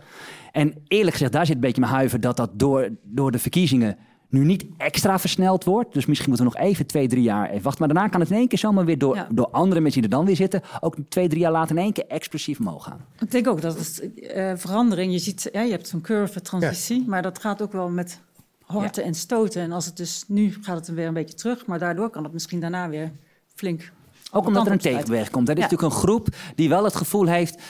En 0.52 0.74
eerlijk 0.88 1.12
gezegd, 1.12 1.32
daar 1.32 1.46
zit 1.46 1.56
een 1.56 1.62
beetje 1.62 1.82
mijn 1.82 1.94
huiver 1.94 2.20
dat 2.20 2.38
dat 2.38 2.50
door, 2.54 2.90
door 3.04 3.32
de 3.32 3.40
verkiezingen 3.40 3.98
nu 4.32 4.46
niet 4.46 4.66
extra 4.78 5.20
versneld 5.20 5.64
wordt. 5.64 5.94
Dus 5.94 6.06
misschien 6.06 6.30
moeten 6.30 6.48
we 6.48 6.54
nog 6.58 6.64
even 6.68 6.86
twee, 6.86 7.08
drie 7.08 7.24
jaar 7.24 7.50
even 7.50 7.64
wachten. 7.64 7.86
Maar 7.86 7.94
daarna 7.94 8.10
kan 8.10 8.20
het 8.20 8.30
in 8.30 8.36
één 8.36 8.48
keer 8.48 8.58
zomaar 8.60 8.86
weer 8.86 8.98
door, 8.98 9.16
Ja. 9.16 9.28
door 9.32 9.48
andere 9.52 9.82
mensen 9.82 10.02
die 10.02 10.10
er 10.10 10.16
dan 10.18 10.26
weer 10.26 10.36
zitten... 10.36 10.62
ook 10.80 10.96
twee, 11.10 11.28
drie 11.28 11.42
jaar 11.42 11.52
later 11.52 11.76
in 11.76 11.82
één 11.82 11.94
keer 11.94 12.08
explosief 12.08 12.60
omhoog 12.60 12.84
gaan. 12.84 13.06
Ik 13.20 13.32
denk 13.32 13.48
ook 13.48 13.62
dat 13.62 13.78
het 13.78 14.10
eh, 14.22 14.52
verandering, 14.56 15.12
je 15.12 15.20
ziet, 15.20 15.50
ja, 15.52 15.62
je 15.62 15.72
hebt 15.72 15.88
zo'n 15.88 16.02
curve 16.02 16.42
transitie, 16.42 17.04
maar 17.08 17.22
dat 17.22 17.40
gaat 17.40 17.62
ook 17.62 17.72
wel 17.72 17.90
met 17.90 18.20
horten 18.66 19.04
en 19.04 19.14
stoten. 19.14 19.62
En 19.62 19.72
als 19.72 19.86
het 19.86 19.98
dus 19.98 20.24
nu 20.28 20.54
gaat 20.62 20.76
het 20.88 20.96
weer 20.96 21.08
een 21.08 21.14
beetje 21.14 21.36
terug, 21.38 21.66
maar 21.66 21.80
daardoor 21.80 22.10
kan 22.10 22.24
het 22.24 22.34
misschien 22.34 22.60
daarna 22.60 22.90
weer 22.90 23.12
flink. 23.56 23.92
Ook 24.32 24.46
omdat 24.48 24.66
er 24.66 24.72
een 24.72 24.78
tegenweg 24.78 25.30
komt. 25.30 25.50
Er 25.50 25.56
is 25.58 25.64
Ja. 25.64 25.70
natuurlijk 25.70 25.94
een 25.94 26.00
groep 26.02 26.28
die 26.56 26.70
wel 26.70 26.84
het 26.84 26.96
gevoel 26.96 27.26
heeft... 27.28 27.62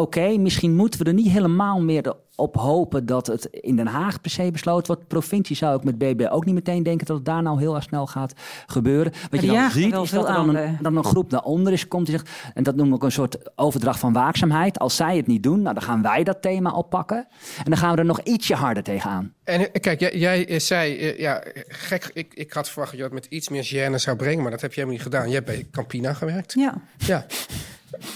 oké, 0.00 0.36
misschien 0.38 0.76
moeten 0.76 1.00
we 1.00 1.06
er 1.06 1.14
niet 1.14 1.30
helemaal 1.30 1.80
meer 1.80 2.14
op 2.38 2.56
hopen... 2.56 3.06
dat 3.06 3.26
het 3.26 3.46
in 3.46 3.76
Den 3.76 3.86
Haag 3.86 4.20
per 4.20 4.30
se 4.30 4.50
besloten 4.50 4.86
wordt. 4.86 5.08
Provincie 5.08 5.56
zou 5.56 5.76
ik 5.76 5.84
met 5.84 5.98
BB 5.98 6.26
ook 6.30 6.44
niet 6.44 6.54
meteen 6.54 6.82
denken... 6.82 7.06
dat 7.06 7.16
het 7.16 7.24
daar 7.24 7.42
nou 7.42 7.58
heel 7.58 7.74
erg 7.74 7.84
snel 7.84 8.06
gaat 8.06 8.32
gebeuren. 8.66 9.12
Wat 9.30 9.40
je 9.40 9.46
dan 9.46 9.70
ziet 9.70 9.90
wel 9.90 10.02
is 10.02 10.10
dat 10.10 10.28
er 10.28 10.34
dan 10.34 10.48
aan, 10.48 10.56
een, 10.56 10.78
dan 10.80 10.96
een 10.96 11.04
groep 11.04 11.30
daaronder 11.30 11.72
is 11.72 11.88
komt... 11.88 12.06
Die 12.06 12.16
zegt, 12.16 12.52
en 12.54 12.62
dat 12.62 12.76
noem 12.76 12.94
ik 12.94 13.02
een 13.02 13.12
soort 13.12 13.58
overdracht 13.58 13.98
van 13.98 14.12
waakzaamheid. 14.12 14.78
Als 14.78 14.96
zij 14.96 15.16
het 15.16 15.26
niet 15.26 15.42
doen, 15.42 15.62
nou, 15.62 15.74
dan 15.74 15.82
gaan 15.82 16.02
wij 16.02 16.24
dat 16.24 16.42
thema 16.42 16.70
oppakken. 16.70 17.26
En 17.58 17.70
dan 17.70 17.76
gaan 17.76 17.92
we 17.92 17.98
er 17.98 18.04
nog 18.04 18.20
ietsje 18.20 18.54
harder 18.54 18.82
tegenaan. 18.82 19.34
En 19.44 19.72
eh, 19.72 19.80
kijk, 19.80 20.00
jij, 20.00 20.16
jij 20.16 20.48
eh, 20.48 20.58
zei, 20.60 20.96
eh, 20.98 21.18
ja, 21.18 21.42
gek, 21.68 22.10
ik, 22.12 22.34
ik 22.34 22.52
had 22.52 22.68
verwacht 22.68 22.90
dat 22.90 23.00
je 23.00 23.06
dat 23.06 23.14
met 23.14 23.26
iets 23.26 23.48
meer 23.48 23.64
gêne 23.64 23.94
zou 23.94 24.16
brengen, 24.16 24.42
maar 24.42 24.50
dat 24.50 24.60
heb 24.60 24.72
je 24.72 24.80
helemaal 24.80 25.02
niet 25.02 25.12
gedaan. 25.12 25.28
Je 25.28 25.34
hebt 25.34 25.46
bij 25.46 25.66
Campina 25.70 26.12
gewerkt. 26.14 26.52
Ja, 26.52 26.74
Ja. 26.96 27.26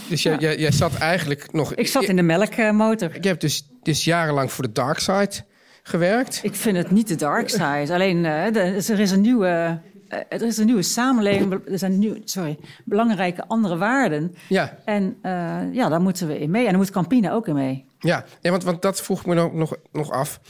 Dus 0.08 0.22
jij, 0.22 0.36
jij, 0.38 0.58
jij 0.58 0.72
zat 0.72 0.94
eigenlijk 0.94 1.52
nog... 1.52 1.74
ik 1.74 1.86
zat 1.86 2.02
in 2.02 2.16
de 2.16 2.22
melkmotor. 2.22 3.10
Je 3.20 3.28
hebt 3.28 3.40
dus, 3.40 3.68
dus 3.82 4.04
jarenlang 4.04 4.52
voor 4.52 4.64
de 4.64 4.72
dark 4.72 4.98
side 4.98 5.30
gewerkt. 5.82 6.40
Ik 6.42 6.54
vind 6.54 6.76
het 6.76 6.90
niet 6.90 7.08
de 7.08 7.14
dark 7.14 7.48
side. 7.48 7.86
Alleen 7.92 8.24
eh, 8.24 8.52
de- 8.52 8.60
er 8.92 9.00
is 9.00 9.10
een 9.10 9.20
nieuwe. 9.20 9.80
eh, 10.08 10.18
er 10.28 10.42
is 10.42 10.56
een 10.58 10.66
nieuwe 10.66 10.82
samenleving, 10.82 11.52
er 11.70 11.78
zijn 11.78 11.98
nieuw, 11.98 12.16
sorry, 12.24 12.58
belangrijke 12.84 13.44
andere 13.46 13.76
waarden. 13.76 14.34
Ja, 14.48 14.78
En 14.84 15.16
eh, 15.22 15.58
ja, 15.72 15.88
daar 15.88 16.00
moeten 16.00 16.26
we 16.26 16.38
in 16.38 16.50
mee. 16.50 16.62
En 16.64 16.68
daar 16.68 16.78
moet 16.78 16.90
Campina 16.90 17.32
ook 17.32 17.48
in 17.48 17.54
mee. 17.54 17.84
ja. 17.98 18.24
ja 18.40 18.50
want, 18.50 18.64
want 18.64 18.82
dat 18.82 19.02
vroeg 19.02 19.20
ik 19.20 19.26
me 19.26 19.34
nog, 19.34 19.52
nog, 19.52 19.76
nog 19.92 20.10
af. 20.10 20.40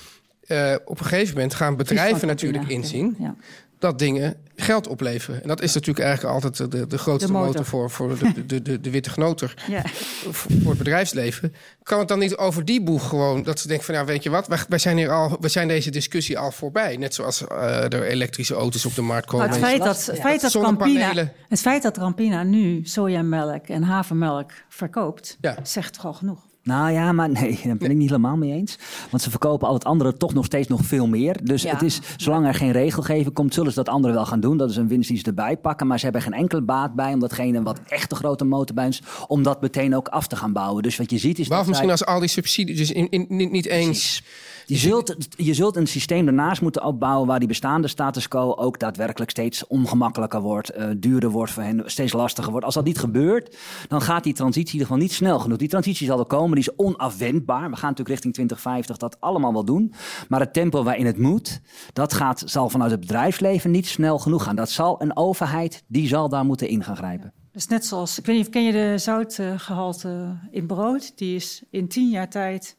Op 0.84 1.00
een 1.00 1.06
gegeven 1.06 1.34
moment 1.34 1.54
gaan 1.54 1.76
bedrijven 1.76 2.26
natuurlijk 2.28 2.68
inzien 2.68 3.16
Ja. 3.18 3.34
Dat 3.82 3.98
dingen 3.98 4.36
geld 4.56 4.86
opleveren. 4.86 5.42
En 5.42 5.48
dat 5.48 5.62
is 5.62 5.74
natuurlijk 5.74 6.06
eigenlijk 6.06 6.34
altijd 6.34 6.70
de, 6.72 6.86
de 6.86 6.98
grootste 6.98 7.26
De 7.26 7.32
motor. 7.32 7.46
motor 7.48 7.64
voor, 7.64 7.90
voor 7.90 8.18
de, 8.18 8.46
de, 8.46 8.62
de, 8.62 8.80
de 8.80 8.90
witte 8.90 9.10
genoter. 9.10 9.54
Ja. 9.68 9.82
voor 10.30 10.68
het 10.70 10.78
bedrijfsleven. 10.78 11.54
Kan 11.82 11.98
het 11.98 12.08
dan 12.08 12.18
niet 12.18 12.36
over 12.36 12.64
die 12.64 12.82
boeg 12.82 13.08
gewoon 13.08 13.42
dat 13.42 13.60
ze 13.60 13.68
denken 13.68 13.86
van 13.86 13.94
ja, 13.94 14.04
weet 14.04 14.22
je 14.22 14.30
wat, 14.30 14.46
wij, 14.46 14.58
wij 14.68 14.78
zijn 14.78 14.96
hier 14.96 15.10
al, 15.10 15.36
we 15.40 15.48
zijn 15.48 15.68
deze 15.68 15.90
discussie 15.90 16.38
al 16.38 16.50
voorbij. 16.52 16.96
Net 16.96 17.14
zoals 17.14 17.46
eh, 17.46 17.82
er 17.92 18.02
elektrische 18.02 18.54
auto's 18.54 18.84
op 18.86 18.94
de 18.94 19.02
markt 19.02 19.26
komen. 19.26 19.46
Maar 19.48 19.56
het 19.58 19.66
feit 19.66 19.82
dat, 19.82 20.06
het 20.06 20.20
feit 20.20 20.40
dat 20.40 20.52
Campina, 20.52 21.32
het 21.48 21.60
feit 21.60 21.82
dat 21.82 21.98
Campina 21.98 22.42
nu 22.42 22.80
sojamelk 22.84 23.66
en 23.66 23.82
havermelk 23.82 24.50
verkoopt, 24.68 25.36
Ja. 25.40 25.56
zegt 25.62 25.94
toch 25.94 26.04
al 26.04 26.12
genoeg. 26.14 26.50
Nou 26.64 26.90
ja, 26.92 27.12
maar 27.12 27.30
nee, 27.30 27.60
daar 27.64 27.76
ben 27.76 27.90
ik 27.90 27.96
niet 27.96 28.08
helemaal 28.08 28.36
mee 28.36 28.52
eens. 28.52 28.78
Want 29.10 29.22
ze 29.22 29.30
verkopen 29.30 29.68
al 29.68 29.74
het 29.74 29.84
andere 29.84 30.16
toch 30.16 30.34
nog 30.34 30.44
steeds 30.44 30.68
nog 30.68 30.80
veel 30.84 31.06
meer. 31.06 31.36
Dus 31.44 31.62
Ja. 31.62 31.72
het 31.72 31.82
is, 31.82 32.00
zolang 32.16 32.46
er 32.46 32.54
geen 32.54 32.72
regelgeving 32.72 33.34
komt, 33.34 33.54
zullen 33.54 33.72
ze 33.72 33.76
dat 33.76 33.94
andere 33.94 34.14
wel 34.14 34.26
gaan 34.26 34.40
doen. 34.40 34.56
Dat 34.56 34.70
is 34.70 34.76
een 34.76 34.88
winst 34.88 35.08
die 35.08 35.18
ze 35.18 35.24
erbij 35.24 35.56
pakken. 35.56 35.86
Maar 35.86 35.98
ze 35.98 36.04
hebben 36.04 36.22
geen 36.22 36.32
enkele 36.32 36.62
baat 36.62 36.94
bij 36.94 37.12
om 37.12 37.20
datgene 37.20 37.62
wat 37.62 37.80
echt 37.88 38.10
de 38.10 38.16
grote 38.16 38.44
motorbui 38.44 38.88
is, 38.88 39.02
om 39.26 39.42
dat 39.42 39.60
meteen 39.60 39.96
ook 39.96 40.08
af 40.08 40.26
te 40.26 40.36
gaan 40.36 40.52
bouwen. 40.52 40.82
Dus 40.82 40.96
wat 40.96 41.10
je 41.10 41.18
ziet 41.18 41.38
is 41.38 41.48
dat 41.48 41.66
misschien 41.66 41.90
als 41.90 42.04
al 42.06 42.20
die 42.20 42.28
subsidies 42.28 42.76
dus 42.78 42.92
in, 42.92 43.10
in, 43.10 43.26
niet 43.28 43.66
eens. 43.66 44.22
Je 44.66 44.76
zult, 44.76 45.16
je 45.36 45.54
zult 45.54 45.76
een 45.76 45.86
systeem 45.86 46.26
ernaast 46.26 46.62
moeten 46.62 46.84
opbouwen 46.84 47.26
waar 47.26 47.38
die 47.38 47.48
bestaande 47.48 47.88
status 47.88 48.28
quo 48.28 48.54
ook 48.54 48.78
daadwerkelijk 48.78 49.30
steeds 49.30 49.66
ongemakkelijker 49.66 50.40
wordt, 50.40 50.70
eh, 50.70 50.88
duurder 50.96 51.30
wordt 51.30 51.52
voor 51.52 51.62
hen, 51.62 51.82
steeds 51.84 52.12
lastiger 52.12 52.50
wordt. 52.50 52.66
Als 52.66 52.74
dat 52.74 52.84
niet 52.84 52.98
gebeurt, 52.98 53.56
dan 53.88 54.02
gaat 54.02 54.24
die 54.24 54.34
transitie 54.34 54.66
in 54.66 54.72
ieder 54.72 54.86
geval 54.86 55.02
niet 55.02 55.12
snel 55.12 55.38
genoeg. 55.38 55.58
Die 55.58 55.68
transitie 55.68 56.06
zal 56.06 56.18
er 56.18 56.24
komen, 56.24 56.54
die 56.54 56.68
is 56.68 56.76
onafwendbaar. 56.76 57.70
We 57.70 57.76
gaan 57.76 57.88
natuurlijk 57.88 58.08
richting 58.08 58.34
2050 58.34 58.96
dat 58.96 59.20
allemaal 59.20 59.52
wel 59.52 59.64
doen. 59.64 59.94
Maar 60.28 60.40
het 60.40 60.52
tempo 60.52 60.82
waarin 60.82 61.06
het 61.06 61.18
moet, 61.18 61.60
dat 61.92 62.12
gaat, 62.12 62.42
zal 62.46 62.68
vanuit 62.68 62.90
het 62.90 63.00
bedrijfsleven 63.00 63.70
niet 63.70 63.86
snel 63.86 64.18
genoeg 64.18 64.42
gaan. 64.42 64.56
Dat 64.56 64.70
zal 64.70 65.02
een 65.02 65.16
overheid, 65.16 65.84
die 65.86 66.06
zal 66.06 66.28
daar 66.28 66.44
moeten 66.44 66.68
in 66.68 66.84
gaan 66.84 66.96
grijpen. 66.96 67.32
Dus 67.52 67.66
net 67.66 67.86
zoals, 67.86 68.18
ik 68.18 68.26
weet 68.26 68.36
niet, 68.36 68.48
ken 68.48 68.62
je 68.62 68.72
de 68.72 68.98
zoutgehalte 68.98 70.38
in 70.50 70.66
brood? 70.66 71.12
Die 71.18 71.34
is 71.34 71.62
in 71.70 71.88
tien 71.88 72.08
jaar 72.08 72.28
tijd 72.28 72.76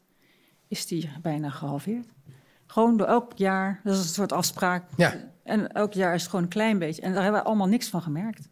is 0.68 0.86
die 0.86 1.10
bijna 1.22 1.50
gehalveerd. 1.50 2.06
Gewoon 2.66 2.96
door 2.96 3.06
elk 3.06 3.32
jaar, 3.34 3.80
dat 3.84 3.94
is 3.94 4.00
een 4.00 4.06
soort 4.06 4.32
afspraak. 4.32 4.84
Ja. 4.96 5.14
En 5.44 5.72
elk 5.72 5.92
jaar 5.92 6.14
is 6.14 6.20
het 6.20 6.30
gewoon 6.30 6.44
een 6.44 6.50
klein 6.50 6.78
beetje. 6.78 7.02
En 7.02 7.12
daar 7.12 7.22
hebben 7.22 7.40
we 7.40 7.46
allemaal 7.46 7.66
niks 7.66 7.88
van 7.88 8.02
gemerkt. 8.02 8.48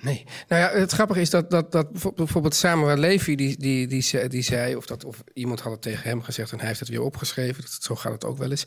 Nee. 0.00 0.24
Nou 0.48 0.62
ja, 0.62 0.80
het 0.80 0.92
grappige 0.92 1.20
is 1.20 1.30
dat, 1.30 1.50
dat, 1.50 1.72
dat 1.72 2.14
bijvoorbeeld- 2.14 2.54
Samuel 2.54 2.96
Levy, 2.96 3.34
die, 3.34 3.56
die, 3.58 3.86
die, 3.86 4.02
zei, 4.02 4.28
die 4.28 4.42
zei, 4.42 4.76
of, 4.76 4.86
dat, 4.86 5.04
of 5.04 5.22
iemand 5.32 5.60
had 5.60 5.72
het 5.72 5.82
tegen 5.82 6.08
hem 6.08 6.22
gezegd 6.22 6.52
en 6.52 6.58
hij 6.58 6.66
heeft 6.66 6.80
het 6.80 6.88
weer 6.88 7.02
opgeschreven, 7.02 7.62
dat, 7.62 7.78
zo 7.80 7.94
gaat 7.96 8.12
het 8.12 8.24
ook 8.24 8.38
wel 8.38 8.50
eens, 8.50 8.64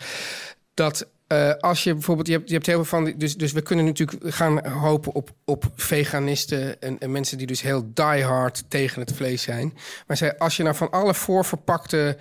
dat 0.73 1.07
eh, 1.27 1.53
als 1.59 1.83
je 1.83 1.93
bijvoorbeeld, 1.93 2.27
je 2.27 2.33
hebt, 2.33 2.47
je 2.47 2.53
hebt 2.53 2.65
heel 2.65 2.85
veel 2.85 2.99
van, 2.99 3.13
dus, 3.17 3.37
dus 3.37 3.51
we 3.51 3.61
kunnen 3.61 3.85
natuurlijk 3.85 4.33
gaan 4.35 4.67
hopen 4.67 5.13
op, 5.13 5.31
op 5.45 5.71
veganisten 5.75 6.81
en, 6.81 6.99
en 6.99 7.11
mensen 7.11 7.37
die 7.37 7.47
dus 7.47 7.61
heel 7.61 7.93
diehard 7.93 8.63
tegen 8.67 9.01
het 9.01 9.13
vlees 9.13 9.41
zijn. 9.41 9.73
Maar 10.07 10.17
zei, 10.17 10.33
als 10.37 10.57
je 10.57 10.63
nou 10.63 10.75
van 10.75 10.89
alle 10.89 11.13
voorverpakte 11.13 12.17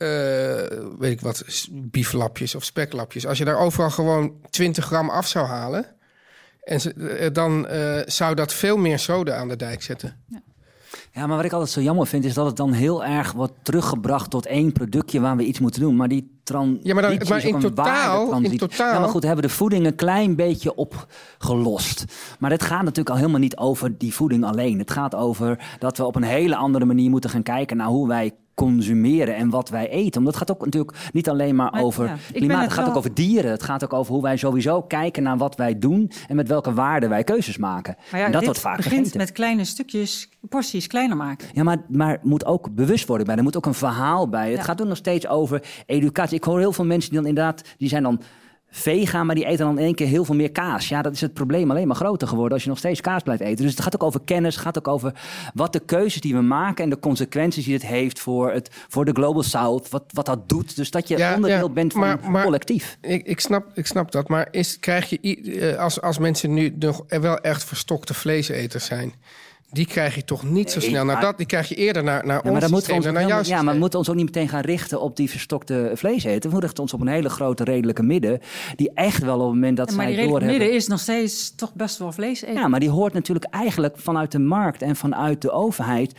eh, 0.00 0.78
weet 0.98 1.12
ik 1.12 1.20
wat, 1.20 1.44
bieflapjes 1.70 2.54
of 2.54 2.64
speklapjes. 2.64 3.26
Als 3.26 3.38
je 3.38 3.44
daar 3.44 3.58
overal 3.58 3.90
gewoon 3.90 4.32
20 4.50 4.84
gram 4.84 5.10
af 5.10 5.26
zou 5.26 5.46
halen, 5.46 5.86
en 6.64 6.80
ze, 6.80 6.92
eh, 6.92 7.32
dan 7.32 7.66
eh, 7.66 8.00
zou 8.06 8.34
dat 8.34 8.52
veel 8.52 8.76
meer 8.76 8.98
soda 8.98 9.36
aan 9.36 9.48
de 9.48 9.56
dijk 9.56 9.82
zetten. 9.82 10.16
Ja, 11.12 11.26
maar 11.26 11.36
wat 11.36 11.44
ik 11.44 11.52
altijd 11.52 11.70
zo 11.70 11.80
jammer 11.80 12.06
vind, 12.06 12.24
is 12.24 12.34
dat 12.34 12.46
het 12.46 12.56
dan 12.56 12.72
heel 12.72 13.04
erg 13.04 13.32
wordt 13.32 13.52
teruggebracht 13.62 14.30
tot 14.30 14.46
één 14.46 14.72
productje 14.72 15.20
waar 15.20 15.36
we 15.36 15.44
iets 15.44 15.58
moeten 15.58 15.80
doen. 15.80 15.96
Maar 15.96 16.08
die 16.08 16.40
transitie 16.44 16.86
Ja, 16.86 16.94
maar 16.94 17.02
dan- 17.02 17.12
is 17.12 17.28
maar 17.28 17.38
ook 17.38 17.44
in 17.44 17.54
een 17.54 17.60
totaal- 17.60 18.32
in 18.42 18.56
totaal- 18.58 18.92
Ja, 18.92 19.00
maar 19.00 19.08
goed, 19.08 19.22
hebben 19.22 19.42
de 19.42 19.48
voeding 19.48 19.86
een 19.86 19.94
klein 19.94 20.36
beetje 20.36 20.74
opgelost. 20.74 22.04
Maar 22.38 22.50
het 22.50 22.62
gaat 22.62 22.82
natuurlijk 22.82 23.08
al 23.10 23.16
helemaal 23.16 23.40
niet 23.40 23.56
over 23.56 23.98
die 23.98 24.14
voeding 24.14 24.44
alleen. 24.44 24.78
Het 24.78 24.90
gaat 24.90 25.14
over 25.14 25.76
dat 25.78 25.96
we 25.96 26.04
op 26.04 26.16
een 26.16 26.22
hele 26.22 26.56
andere 26.56 26.84
manier 26.84 27.10
moeten 27.10 27.30
gaan 27.30 27.42
kijken 27.42 27.76
naar 27.76 27.86
hoe 27.88 28.08
wij 28.08 28.32
consumeren 28.64 29.36
en 29.36 29.50
wat 29.50 29.68
wij 29.68 29.88
eten. 29.88 30.12
Want 30.12 30.24
dat 30.24 30.36
gaat 30.36 30.50
ook 30.50 30.64
natuurlijk 30.64 30.96
niet 31.12 31.28
alleen 31.28 31.54
maar 31.54 31.70
Maar, 31.70 31.82
over 31.82 32.04
ja, 32.06 32.16
klimaat. 32.32 32.50
het 32.56 32.64
Het 32.64 32.72
gaat 32.72 32.80
wel- 32.80 32.90
ook 32.92 32.96
over 32.98 33.14
dieren. 33.14 33.50
Het 33.50 33.62
gaat 33.62 33.84
ook 33.84 33.92
over 33.92 34.12
hoe 34.12 34.22
wij 34.22 34.36
sowieso 34.36 34.82
kijken 34.82 35.22
naar 35.22 35.36
wat 35.36 35.56
wij 35.56 35.78
doen 35.78 36.10
en 36.28 36.36
met 36.36 36.48
welke 36.48 36.72
waarden 36.74 37.08
wij 37.08 37.24
keuzes 37.24 37.56
maken. 37.56 37.96
Maar 38.10 38.20
ja, 38.20 38.26
en 38.26 38.32
dat 38.32 38.44
wordt 38.44 38.60
vaak 38.60 38.76
begint 38.76 39.14
met 39.14 39.32
kleine 39.32 39.64
stukjes, 39.64 40.28
porties 40.48 40.86
kleiner 40.86 41.16
maken. 41.16 41.48
Ja, 41.52 41.62
maar, 41.62 41.78
maar 41.88 42.18
moet 42.22 42.44
ook 42.44 42.74
bewustwording 42.74 43.28
bij. 43.28 43.36
Er 43.38 43.42
moet 43.42 43.56
ook 43.56 43.66
een 43.66 43.74
verhaal 43.74 44.28
bij. 44.28 44.50
Het 44.52 44.60
gaat 44.64 44.80
ook 44.82 44.88
nog 44.88 44.96
steeds 44.96 45.26
over 45.28 45.62
educatie. 45.86 46.36
Ik 46.36 46.44
hoor 46.44 46.58
heel 46.58 46.72
veel 46.72 46.84
mensen 46.84 47.10
die 47.10 47.18
dan 47.20 47.28
inderdaad, 47.28 47.62
die 47.78 47.88
zijn 47.88 48.02
dan 48.02 48.20
vegan, 48.70 49.26
maar 49.26 49.34
die 49.34 49.44
eten 49.44 49.66
dan 49.66 49.78
in 49.78 49.84
één 49.84 49.94
keer 49.94 50.06
heel 50.06 50.24
veel 50.24 50.34
meer 50.34 50.50
kaas. 50.50 50.88
Ja, 50.88 51.02
dat 51.02 51.12
is 51.12 51.20
het 51.20 51.32
probleem 51.34 51.70
alleen 51.70 51.86
maar 51.86 51.96
groter 51.96 52.28
geworden 52.28 52.52
als 52.52 52.62
je 52.62 52.68
nog 52.68 52.78
steeds 52.78 53.00
kaas 53.00 53.22
blijft 53.22 53.42
eten. 53.42 53.64
Dus 53.64 53.70
het 53.74 53.82
gaat 53.82 53.94
ook 53.94 54.02
over 54.02 54.20
kennis, 54.24 54.54
het 54.54 54.62
gaat 54.64 54.78
ook 54.78 54.88
over 54.88 55.12
wat 55.54 55.72
de 55.72 55.80
keuzes 55.80 56.20
die 56.20 56.34
we 56.34 56.40
maken 56.40 56.84
en 56.84 56.90
de 56.90 56.98
consequenties 56.98 57.64
die 57.64 57.74
het 57.74 57.86
heeft 57.86 58.18
voor, 58.20 58.52
het, 58.52 58.70
voor 58.88 59.04
de 59.04 59.12
Global 59.12 59.42
South, 59.42 59.88
wat, 59.88 60.04
wat 60.12 60.26
dat 60.26 60.48
doet. 60.48 60.76
Dus 60.76 60.90
dat 60.90 61.08
je 61.08 61.16
Ja, 61.16 61.34
onderdeel 61.34 61.66
ja, 61.66 61.72
bent 61.72 61.92
van 61.92 62.00
maar- 62.00 62.30
maar- 62.30 62.44
collectief. 62.44 62.98
Ik, 63.00 63.26
ik, 63.26 63.40
snap, 63.40 63.64
ik 63.74 63.86
snap 63.86 64.12
dat, 64.12 64.28
maar 64.28 64.48
is, 64.50 64.78
krijg 64.78 65.10
je 65.10 65.18
eh, 65.20 65.78
als, 65.78 66.00
als 66.00 66.18
mensen 66.18 66.54
nu 66.54 66.74
nog 66.78 67.04
wel 67.08 67.38
echt 67.38 67.64
verstokte 67.64 68.14
vleeseters 68.14 68.84
zijn, 68.84 69.12
die 69.70 69.86
krijg 69.86 70.14
je 70.14 70.24
toch 70.24 70.42
niet 70.42 70.70
zo 70.70 70.80
snel 70.80 71.04
naar 71.04 71.14
maar- 71.14 71.24
dat. 71.24 71.36
Die 71.36 71.46
krijg 71.46 71.68
je 71.68 71.74
eerder 71.74 72.02
naar, 72.04 72.26
naar 72.26 72.36
Ja, 72.36 72.40
ons 72.42 72.50
maar 72.50 72.60
dan 72.60 72.70
moeten 72.70 72.88
we 72.90 72.94
systeem 72.94 72.96
ons, 72.96 73.04
dan 73.04 73.14
naar 73.14 73.44
jouw 73.44 73.56
ja, 73.56 73.62
maar 73.62 73.74
we 73.74 73.80
moeten 73.80 73.98
ons 73.98 74.08
ook 74.08 74.14
niet 74.14 74.24
meteen 74.24 74.48
gaan 74.48 74.60
richten 74.60 75.00
op 75.00 75.16
die 75.16 75.30
verstokte 75.30 75.90
vleeseten. 75.94 76.50
We 76.50 76.60
richten 76.60 76.82
ons 76.82 76.92
op 76.92 77.00
een 77.00 77.08
hele 77.08 77.28
grote 77.28 77.64
redelijke 77.64 78.02
midden, 78.02 78.40
die 78.76 78.90
echt 78.94 79.22
wel 79.22 79.34
op 79.34 79.40
het 79.40 79.54
moment 79.54 79.76
dat 79.76 79.88
En 79.88 79.94
maar 79.94 80.04
zij 80.04 80.14
die 80.14 80.20
redelijk 80.22 80.44
doorhebben... 80.44 80.68
midden 80.68 80.84
is 80.84 80.88
nog 80.88 81.00
steeds 81.00 81.54
toch 81.54 81.74
best 81.74 81.98
wel 81.98 82.12
vlees 82.12 82.42
eten. 82.42 82.54
Ja, 82.54 82.68
maar 82.68 82.80
die 82.80 82.90
hoort 82.90 83.12
natuurlijk 83.12 83.44
eigenlijk 83.44 83.98
vanuit 83.98 84.32
de 84.32 84.38
markt 84.38 84.82
en 84.82 84.96
vanuit 84.96 85.42
de 85.42 85.50
overheid. 85.50 86.12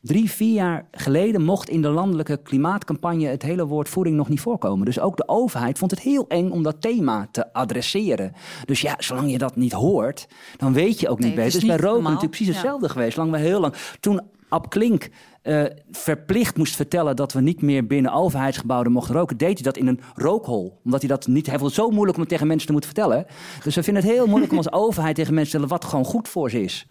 Drie, 0.00 0.30
vier 0.30 0.54
jaar 0.54 0.86
geleden 0.90 1.42
mocht 1.44 1.68
in 1.68 1.82
de 1.82 1.88
landelijke 1.88 2.36
klimaatcampagne 2.42 3.26
het 3.26 3.42
hele 3.42 3.66
woord 3.66 3.88
voeding 3.88 4.16
nog 4.16 4.28
niet 4.28 4.40
voorkomen. 4.40 4.84
Dus 4.84 5.00
ook 5.00 5.16
de 5.16 5.28
overheid 5.28 5.78
vond 5.78 5.90
het 5.90 6.00
heel 6.00 6.24
eng 6.28 6.50
om 6.50 6.62
dat 6.62 6.80
thema 6.80 7.28
te 7.30 7.52
adresseren. 7.52 8.32
Dus 8.64 8.80
ja, 8.80 8.94
zolang 8.98 9.30
je 9.30 9.38
dat 9.38 9.56
niet 9.56 9.72
hoort, 9.72 10.26
dan 10.56 10.72
weet 10.72 11.00
je 11.00 11.08
ook 11.08 11.18
Nee, 11.18 11.28
niet 11.28 11.36
het 11.36 11.44
beter. 11.44 11.60
is 11.62 11.66
Dus 11.66 11.76
bij 11.76 11.84
roken 11.86 12.02
normaal. 12.02 12.12
natuurlijk 12.12 12.36
precies 12.36 12.54
Ja. 12.54 12.60
hetzelfde 12.60 12.88
geweest. 12.88 13.16
Lang 13.16 13.30
we 13.30 13.38
heel 13.38 13.60
lang. 13.60 13.74
Toen 14.00 14.20
Ab 14.48 14.70
Klink 14.70 15.08
eh, 15.42 15.64
verplicht 15.90 16.56
moest 16.56 16.76
vertellen 16.76 17.16
dat 17.16 17.32
we 17.32 17.40
niet 17.40 17.62
meer 17.62 17.86
binnen 17.86 18.12
overheidsgebouwen 18.12 18.92
mochten 18.92 19.14
roken, 19.14 19.36
deed 19.36 19.54
hij 19.54 19.62
dat 19.62 19.76
in 19.76 19.86
een 19.86 20.00
rookhol. 20.14 20.78
Omdat 20.84 21.00
hij 21.00 21.08
dat 21.08 21.26
niet. 21.26 21.46
Hij 21.46 21.58
vond 21.58 21.70
het 21.74 21.80
zo 21.80 21.90
moeilijk 21.90 22.14
om 22.14 22.20
het 22.20 22.30
tegen 22.30 22.46
mensen 22.46 22.66
te 22.66 22.72
moeten 22.72 22.90
vertellen. 22.94 23.26
Dus 23.62 23.74
we 23.74 23.82
vinden 23.82 24.02
het 24.02 24.12
heel 24.12 24.26
moeilijk 24.26 24.52
om 24.52 24.56
als 24.58 24.72
overheid 24.84 25.14
tegen 25.14 25.34
mensen 25.34 25.52
te 25.52 25.58
vertellen 25.58 25.82
wat 25.82 25.90
gewoon 25.90 26.04
goed 26.14 26.28
voor 26.28 26.50
ze 26.50 26.62
is. 26.62 26.86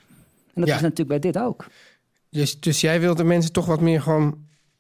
En 0.54 0.62
dat 0.62 0.68
Ja. 0.70 0.76
is 0.76 0.82
natuurlijk 0.82 1.10
bij 1.22 1.32
dit 1.32 1.38
ook. 1.38 1.66
Dus, 2.36 2.60
dus 2.60 2.82
jij 2.82 3.00
wilt 3.00 3.18
de 3.18 3.24
mensen 3.24 3.52
toch 3.52 3.66
wat 3.66 3.82
meer 3.82 4.02
gewoon 4.02 4.38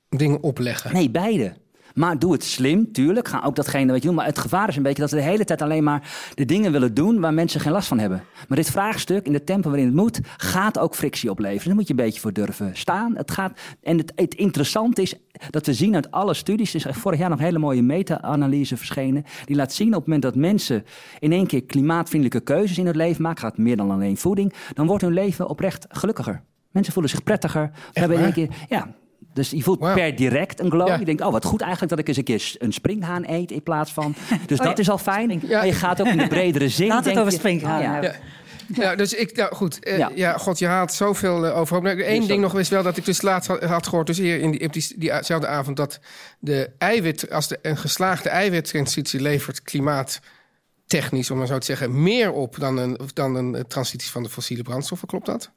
dingen 0.09 0.43
opleggen. 0.43 0.93
Nee, 0.93 1.11
beide. 1.11 1.53
Maar 1.93 2.19
doe 2.19 2.31
het 2.31 2.43
slim, 2.43 2.91
tuurlijk. 2.91 3.27
Ga 3.27 3.41
ook 3.45 3.55
datgene 3.55 3.91
wat 3.91 4.01
je 4.01 4.07
doet. 4.07 4.17
Maar 4.17 4.25
het 4.25 4.39
gevaar 4.39 4.69
is 4.69 4.75
een 4.75 4.83
beetje 4.83 5.01
dat 5.01 5.11
we 5.11 5.17
de 5.17 5.23
hele 5.23 5.45
tijd 5.45 5.61
alleen 5.61 5.83
maar 5.83 6.09
de 6.33 6.45
dingen 6.45 6.71
willen 6.71 6.93
doen 6.93 7.19
waar 7.19 7.33
mensen 7.33 7.59
geen 7.59 7.71
last 7.71 7.87
van 7.87 7.99
hebben. 7.99 8.23
Maar 8.47 8.57
dit 8.57 8.71
vraagstuk, 8.71 9.25
in 9.25 9.31
de 9.31 9.43
tempo 9.43 9.69
waarin 9.69 9.87
het 9.87 9.95
moet, 9.95 10.19
gaat 10.37 10.79
ook 10.79 10.95
frictie 10.95 11.29
opleveren. 11.29 11.65
Daar 11.65 11.75
moet 11.75 11.87
je 11.87 11.93
een 11.93 12.05
beetje 12.05 12.19
voor 12.19 12.33
durven 12.33 12.77
staan. 12.77 13.15
Het 13.15 13.31
gaat, 13.31 13.59
en 13.81 13.97
het, 13.97 14.11
het 14.15 14.33
interessante 14.33 15.01
is 15.01 15.15
dat 15.49 15.65
we 15.65 15.73
zien 15.73 15.95
uit 15.95 16.11
alle 16.11 16.33
studies, 16.33 16.73
er 16.73 16.89
is 16.89 16.95
vorig 16.97 17.19
jaar 17.19 17.29
nog 17.29 17.39
een 17.39 17.45
hele 17.45 17.59
mooie 17.59 17.81
meta-analyse 17.81 18.77
verschenen, 18.77 19.23
die 19.45 19.55
laat 19.55 19.73
zien 19.73 19.87
op 19.87 19.93
het 19.93 20.05
moment 20.05 20.21
dat 20.21 20.35
mensen 20.35 20.83
in 21.19 21.31
één 21.31 21.47
keer 21.47 21.63
klimaatvriendelijke 21.63 22.53
keuzes 22.53 22.77
in 22.77 22.85
het 22.85 22.95
leven 22.95 23.21
maken, 23.21 23.41
gaat 23.41 23.57
meer 23.57 23.77
dan 23.77 23.91
alleen 23.91 24.17
voeding, 24.17 24.53
dan 24.73 24.87
wordt 24.87 25.03
hun 25.03 25.13
leven 25.13 25.49
oprecht 25.49 25.85
gelukkiger. 25.89 26.43
Mensen 26.75 26.93
voelen 26.93 27.11
zich 27.11 27.23
prettiger. 27.23 27.71
We 27.93 27.99
hebben 27.99 28.17
in 28.17 28.23
één 28.23 28.33
keer, 28.33 28.49
ja, 28.69 28.95
dus 29.33 29.49
je 29.49 29.61
voelt 29.63 29.79
per 29.79 30.15
direct 30.15 30.59
een 30.59 30.69
glow. 30.71 30.87
Ja. 30.87 30.95
Je 30.99 31.05
denkt, 31.05 31.21
oh 31.21 31.31
wat 31.31 31.45
goed 31.45 31.61
eigenlijk 31.61 31.91
dat 31.91 31.99
ik 31.99 32.07
eens 32.07 32.17
een 32.17 32.23
keer 32.23 32.55
een 32.57 32.73
springhaan 32.73 33.23
eet 33.29 33.51
in 33.51 33.63
plaats 33.63 33.91
van... 33.91 34.15
Dus 34.47 34.59
Oh 34.59 34.65
dat 34.65 34.75
ja, 34.75 34.81
is 34.81 34.89
al 34.89 34.97
fijn. 34.97 35.31
springhaan. 35.31 35.61
En 35.61 35.67
je 35.67 35.73
gaat 35.73 36.01
ook 36.01 36.07
in 36.07 36.17
de 36.17 36.27
bredere 36.37 36.69
zin. 36.69 36.87
Laten 36.87 37.03
we 37.03 37.09
denk 37.13 37.17
het 37.17 37.25
over 37.25 37.31
je, 37.31 37.39
springhaan 37.39 37.77
oh 37.77 37.83
ja. 37.83 37.91
hebben. 37.91 38.11
Ja. 38.11 38.83
Ja, 38.83 38.95
dus 38.95 39.13
ik, 39.13 39.35
nou 39.35 39.55
goed, 39.55 39.79
eh, 39.83 39.97
ja. 39.97 40.11
Ja. 40.15 40.37
god, 40.37 40.59
je 40.59 40.65
haalt 40.67 40.93
zoveel 40.93 41.45
uh, 41.45 41.57
overhoop. 41.57 41.83
Nou, 41.83 42.03
Eén 42.03 42.19
Dus 42.19 42.27
ding 42.27 42.41
dat- 42.41 42.51
nog 42.51 42.61
is 42.61 42.69
wel 42.69 42.83
dat 42.83 42.97
ik 42.97 43.05
dus 43.05 43.21
laatst 43.21 43.47
had, 43.49 43.63
had 43.63 43.87
gehoord, 43.87 44.07
dus 44.07 44.17
hier 44.17 44.39
in 44.39 44.51
die, 44.51 44.65
op 44.65 44.73
die, 44.73 44.93
diezelfde 44.97 45.47
avond, 45.47 45.77
dat 45.77 45.99
de 46.39 46.69
eiwit, 46.77 47.31
als 47.31 47.47
de, 47.47 47.59
een 47.61 47.77
geslaagde 47.77 48.29
eiwittransitie 48.29 49.21
levert 49.21 49.61
klimaattechnisch, 49.61 51.31
om 51.31 51.37
maar 51.37 51.47
zo 51.47 51.57
te 51.57 51.65
zeggen, 51.65 52.03
meer 52.03 52.31
op 52.31 52.59
dan 52.59 52.77
een, 52.77 52.99
dan 53.13 53.35
een 53.35 53.55
eh, 53.55 53.61
transitie 53.61 54.11
van 54.11 54.23
de 54.23 54.29
fossiele 54.29 54.63
brandstoffen. 54.63 55.07
Klopt 55.07 55.25
dat? 55.25 55.51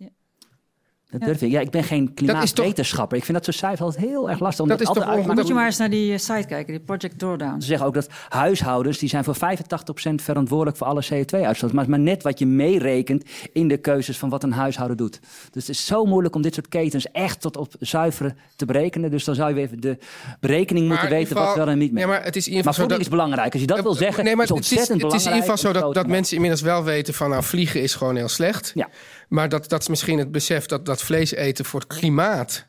Dat 1.11 1.21
durf 1.21 1.43
ik. 1.43 1.51
Ja, 1.51 1.61
ik 1.61 1.71
ben 1.71 1.85
geen 1.85 2.05
toch- 2.07 2.15
klimaatwetenschapper. 2.15 3.17
Ik 3.19 3.25
vind 3.25 3.37
dat 3.37 3.45
soort 3.47 3.57
cijfers 3.57 3.81
altijd 3.81 4.05
heel 4.07 4.31
erg 4.31 4.41
lastig. 4.41 4.67
Dat 4.67 4.81
is 4.81 4.87
toch 4.87 4.97
uit- 4.97 5.07
Maar 5.17 5.27
dat- 5.27 5.35
moet 5.37 5.47
je 5.47 5.55
maar 5.55 5.67
eens 5.67 5.77
naar 5.77 5.91
die 5.91 6.13
eh, 6.13 6.19
site 6.19 6.45
kijken, 6.49 6.67
die 6.73 6.81
Project 6.81 7.19
Drawdown. 7.19 7.61
Ze 7.61 7.67
zeggen 7.67 7.87
ook 7.87 7.95
dat 7.95 8.09
huishoudens 8.29 8.99
die 8.99 9.09
zijn 9.09 9.25
voor 9.25 9.35
85% 9.35 10.23
verantwoordelijk 10.23 10.77
voor 10.77 10.87
alle 10.87 11.03
CO2-uitstoot. 11.13 11.73
Maar 11.73 11.89
maar 11.91 11.99
net 11.99 12.23
wat 12.23 12.39
je 12.39 12.47
meerekent 12.47 13.25
in 13.53 13.69
de 13.69 13.77
keuzes 13.77 14.19
van 14.19 14.29
wat 14.29 14.43
een 14.43 14.53
huishouden 14.53 14.97
doet. 14.97 15.21
Dus 15.51 15.67
het 15.67 15.77
is 15.77 15.87
zo 15.87 16.05
moeilijk 16.05 16.35
om 16.35 16.43
dit 16.43 16.55
soort 16.55 16.69
ketens 16.69 17.11
echt 17.13 17.41
tot 17.41 17.57
op 17.57 17.73
zuiveren 17.81 18.37
te 18.57 18.65
berekenen. 18.67 19.11
Dus 19.11 19.25
dan 19.25 19.35
zou 19.35 19.49
je 19.49 19.55
weer 19.55 19.65
even 19.65 19.81
de 19.81 19.99
berekening 20.41 20.89
Maar 20.89 20.99
moeten 20.99 21.17
weten 21.19 21.37
wat 21.37 21.55
wel 21.57 21.69
en 21.69 21.79
niet 21.79 21.93
meer. 21.93 22.07
Nee, 22.07 22.15
maar 22.17 22.25
het 22.25 22.37
is 22.37 22.47
in 22.47 22.53
ieder 22.53 22.65
Maar 22.65 22.75
geval 22.75 22.75
zo 22.75 22.81
voeding 22.81 23.01
is 23.01 23.09
belangrijk. 23.09 23.53
Als 23.53 23.61
je 23.61 23.67
dat 23.67 23.81
wil 23.83 23.95
zeggen, 23.95 24.25
nee, 24.25 24.37
maar 24.37 24.45
is 24.45 24.51
het 24.51 24.59
is, 24.59 24.71
ontzettend 24.71 25.03
het 25.03 25.13
is 25.13 25.21
in 25.27 25.27
ieder 25.33 25.41
geval 25.41 25.57
zo 25.57 25.63
belangrijk 25.69 25.95
dat, 25.95 26.05
dat 26.05 26.13
mensen 26.13 26.35
inmiddels 26.35 26.63
wel 26.63 26.85
weten 26.85 27.15
van 27.15 27.31
nou, 27.31 27.43
vliegen 27.43 27.83
is 27.83 27.95
gewoon 27.95 28.17
heel 28.17 28.29
slecht. 28.29 28.73
Ja. 28.75 28.89
Maar 29.29 29.49
dat, 29.49 29.69
dat 29.69 29.81
is 29.81 29.89
misschien 29.89 30.19
het 30.19 30.33
besef 30.33 30.67
dat, 30.67 30.87
dat 30.87 31.03
vlees 31.03 31.33
eten 31.33 31.65
voor 31.65 31.81
het 31.81 31.89
klimaat 31.99 32.67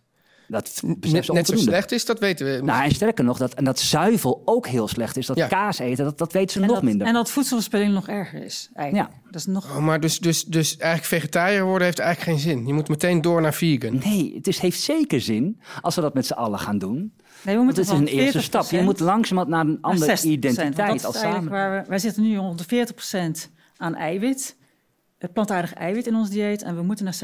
Dat 0.48 0.82
net, 0.84 1.28
net 1.32 1.48
zo 1.48 1.56
slecht 1.56 1.92
is, 1.92 2.06
dat 2.06 2.20
weten 2.20 2.46
we. 2.46 2.62
Nou, 2.64 2.84
en 2.84 2.92
sterker 2.92 3.24
nog, 3.24 3.38
dat, 3.38 3.54
en 3.54 3.64
dat 3.64 3.80
zuivel 3.80 4.42
ook 4.46 4.68
heel 4.68 4.88
slecht 4.88 5.18
is. 5.18 5.26
Dat 5.26 5.38
Ja. 5.38 5.48
kaas 5.48 5.80
eten, 5.80 6.04
dat, 6.04 6.18
dat 6.18 6.34
weten 6.34 6.52
ze 6.52 6.60
En 6.60 6.66
nog 6.66 6.76
dat, 6.76 6.84
minder. 6.84 7.08
en 7.08 7.14
dat 7.14 7.32
voedselverspilling 7.32 7.94
nog 7.94 8.08
erger 8.08 8.44
is. 8.44 8.70
Eigenlijk. 8.74 9.10
Dat 9.26 9.36
is 9.36 9.46
nog... 9.46 9.66
Oh, 9.66 9.78
maar 9.78 10.00
dus, 10.00 10.20
dus, 10.20 10.44
dus 10.44 10.78
eigenlijk 10.78 11.10
vegetariër 11.10 11.64
worden 11.64 11.86
heeft 11.86 12.00
eigenlijk 12.00 12.30
geen 12.32 12.52
zin. 12.52 12.68
Je 12.68 12.74
moet 12.74 12.90
meteen 12.90 13.22
door 13.22 13.42
naar 13.42 13.54
vegan. 13.54 14.00
Nee, 14.04 14.34
het 14.36 14.48
is, 14.48 14.60
heeft 14.60 14.82
zeker 14.82 15.22
zin 15.22 15.60
als 15.82 15.96
we 15.96 16.02
dat 16.02 16.14
met 16.14 16.26
z'n 16.26 16.34
allen 16.34 16.60
gaan 16.60 16.78
doen. 16.78 16.96
Nee, 16.96 17.12
we 17.42 17.52
Want 17.52 17.64
moeten 17.64 17.84
het 17.84 17.94
is 17.94 18.00
een 18.00 18.20
eerste 18.20 18.42
stap. 18.42 18.70
Je 18.70 18.80
40% 18.80 18.84
moet 18.84 19.00
langzamerhand 19.00 19.56
naar 19.56 19.66
een 19.66 19.82
andere 19.82 20.06
60%, 20.06 20.08
want 20.08 20.24
identiteit 20.24 20.76
dat 20.76 21.06
als 21.06 21.16
is 21.16 21.22
eigenlijk 21.22 21.34
samen. 21.34 21.52
Waar 21.52 21.82
we, 21.82 21.90
wij 21.90 22.00
zitten 22.00 22.24
nu 22.24 22.38
rond 22.38 22.70
de 22.70 22.86
40% 23.48 23.52
aan 23.78 23.96
eiwit, 23.96 24.58
plantaardig 25.28 25.74
eiwit 25.74 26.08
in 26.08 26.16
ons 26.16 26.30
dieet, 26.30 26.62
en 26.62 26.76
we 26.76 26.82
moeten 26.82 27.06
naar 27.06 27.20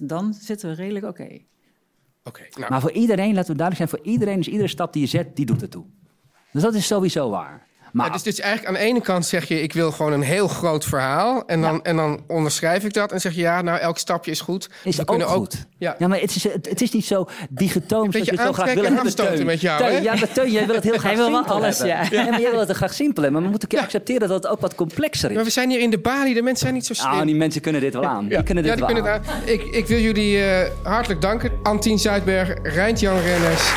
60%. 0.00 0.02
Dan 0.02 0.34
zitten 0.34 0.68
we 0.68 0.74
redelijk 0.74 1.06
oké. 1.06 1.38
Oké, 2.24 2.46
nou, 2.54 2.70
Maar 2.70 2.80
voor 2.80 2.92
iedereen, 2.92 3.34
laten 3.34 3.50
we 3.50 3.58
duidelijk 3.58 3.76
zijn, 3.76 3.88
voor 3.88 4.12
iedereen 4.12 4.38
is 4.38 4.48
iedere 4.48 4.68
stap 4.68 4.92
die 4.92 5.02
je 5.02 5.08
zet, 5.08 5.36
die 5.36 5.46
doet 5.46 5.62
ertoe. 5.62 5.84
Dus 6.52 6.62
dat 6.62 6.74
is 6.74 6.86
sowieso 6.86 7.30
waar. 7.30 7.66
Maar 7.92 8.06
Ja, 8.06 8.12
dus, 8.12 8.22
dus 8.22 8.40
eigenlijk 8.40 8.68
aan 8.68 8.82
de 8.82 8.88
ene 8.88 9.00
kant 9.00 9.26
zeg 9.26 9.48
je, 9.48 9.62
ik 9.62 9.72
wil 9.72 9.92
gewoon 9.92 10.12
een 10.12 10.22
heel 10.22 10.48
groot 10.48 10.84
verhaal. 10.84 11.46
En 11.46 11.60
dan, 11.60 11.84
en 11.84 11.96
dan 11.96 12.20
onderschrijf 12.26 12.84
ik 12.84 12.92
dat 12.92 13.12
en 13.12 13.20
zeg 13.20 13.34
je, 13.34 13.40
ja, 13.40 13.62
nou, 13.62 13.78
elk 13.78 13.98
stapje 13.98 14.30
is 14.30 14.40
goed. 14.40 14.68
is 14.84 14.96
we 14.96 15.00
ook 15.02 15.08
kunnen 15.08 15.26
goed. 15.26 15.66
Ja. 15.78 15.96
Ja, 15.98 16.08
maar 16.08 16.20
het 16.20 16.36
is, 16.36 16.44
het, 16.44 16.68
het 16.68 16.80
is 16.80 16.90
niet 16.90 17.04
zo 17.04 17.28
digitoom 17.48 18.10
beetje 18.10 18.24
je 18.24 18.30
het 18.30 18.40
zo 18.40 18.52
graag 18.52 18.74
wil 18.74 18.84
en 18.84 18.94
hebben. 18.94 19.14
Teun. 19.14 19.46
met 19.46 19.60
jou, 19.60 19.78
Teun? 19.82 20.02
Ja, 20.02 20.14
maar 20.14 20.32
Teun, 20.32 20.50
jij 20.50 20.66
wil 20.66 20.74
het 20.74 20.84
heel 20.84 20.98
graag 21.04 21.16
simpel 21.16 21.44
alles, 21.44 21.78
ja. 21.78 21.96
maar 22.10 22.40
jij 22.40 22.50
wil 22.50 22.60
het 22.60 22.70
graag 22.70 22.94
simpel 22.94 23.22
hebben. 23.22 23.32
Maar 23.32 23.42
we 23.42 23.48
moeten 23.48 23.68
keer 23.68 23.80
accepteren 23.80 24.28
dat 24.28 24.42
het 24.42 24.52
ook 24.52 24.60
wat 24.60 24.74
complexer 24.74 25.28
Maar 25.30 25.38
is. 25.38 25.46
we 25.46 25.52
zijn 25.52 25.70
hier 25.70 25.80
in 25.80 25.90
de 25.90 25.98
Bali, 25.98 26.34
de 26.34 26.42
mensen 26.42 26.58
zijn 26.62 26.74
niet 26.74 26.86
zo 26.86 26.94
slim. 26.94 27.10
Nou, 27.10 27.26
die 27.26 27.34
mensen 27.34 27.60
kunnen 27.60 27.80
dit 27.80 27.92
wel 27.92 28.04
aan. 28.04 28.28
Die 28.28 28.42
kunnen 28.42 28.64
dit 28.64 28.72
ja, 28.72 28.86
die 28.86 28.94
wel 28.94 28.94
kunnen 28.94 29.12
aan. 29.12 29.20
het 29.20 29.30
aan. 29.30 29.48
Ik, 29.48 29.62
ik 29.62 29.86
wil 29.86 29.98
jullie 29.98 30.44
eh, 30.44 30.70
hartelijk 30.82 31.20
danken. 31.20 31.52
Antien 31.62 31.98
Zuidberg, 31.98 32.54
Rijnt-Jan 32.62 33.20
Renners. 33.20 33.72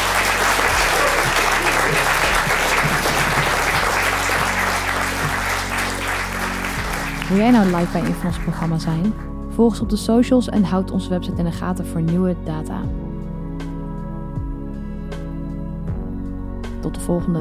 Wil 7.34 7.42
jij 7.42 7.52
nou 7.52 7.76
live 7.76 7.92
bij 7.92 8.02
een 8.02 8.14
van 8.14 8.26
onze 8.26 8.40
programma's 8.40 8.84
zijn? 8.84 9.14
Volg 9.50 9.70
ons 9.70 9.80
op 9.80 9.90
de 9.90 9.96
socials 9.96 10.50
en 10.50 10.64
houd 10.64 10.92
onze 10.92 11.10
website 11.10 11.38
in 11.38 11.46
de 11.46 11.52
gaten 11.52 11.88
voor 11.88 12.02
nieuwe 12.02 12.36
data. 12.44 12.82
Tot 16.80 16.94
de 16.94 17.00
volgende. 17.00 17.40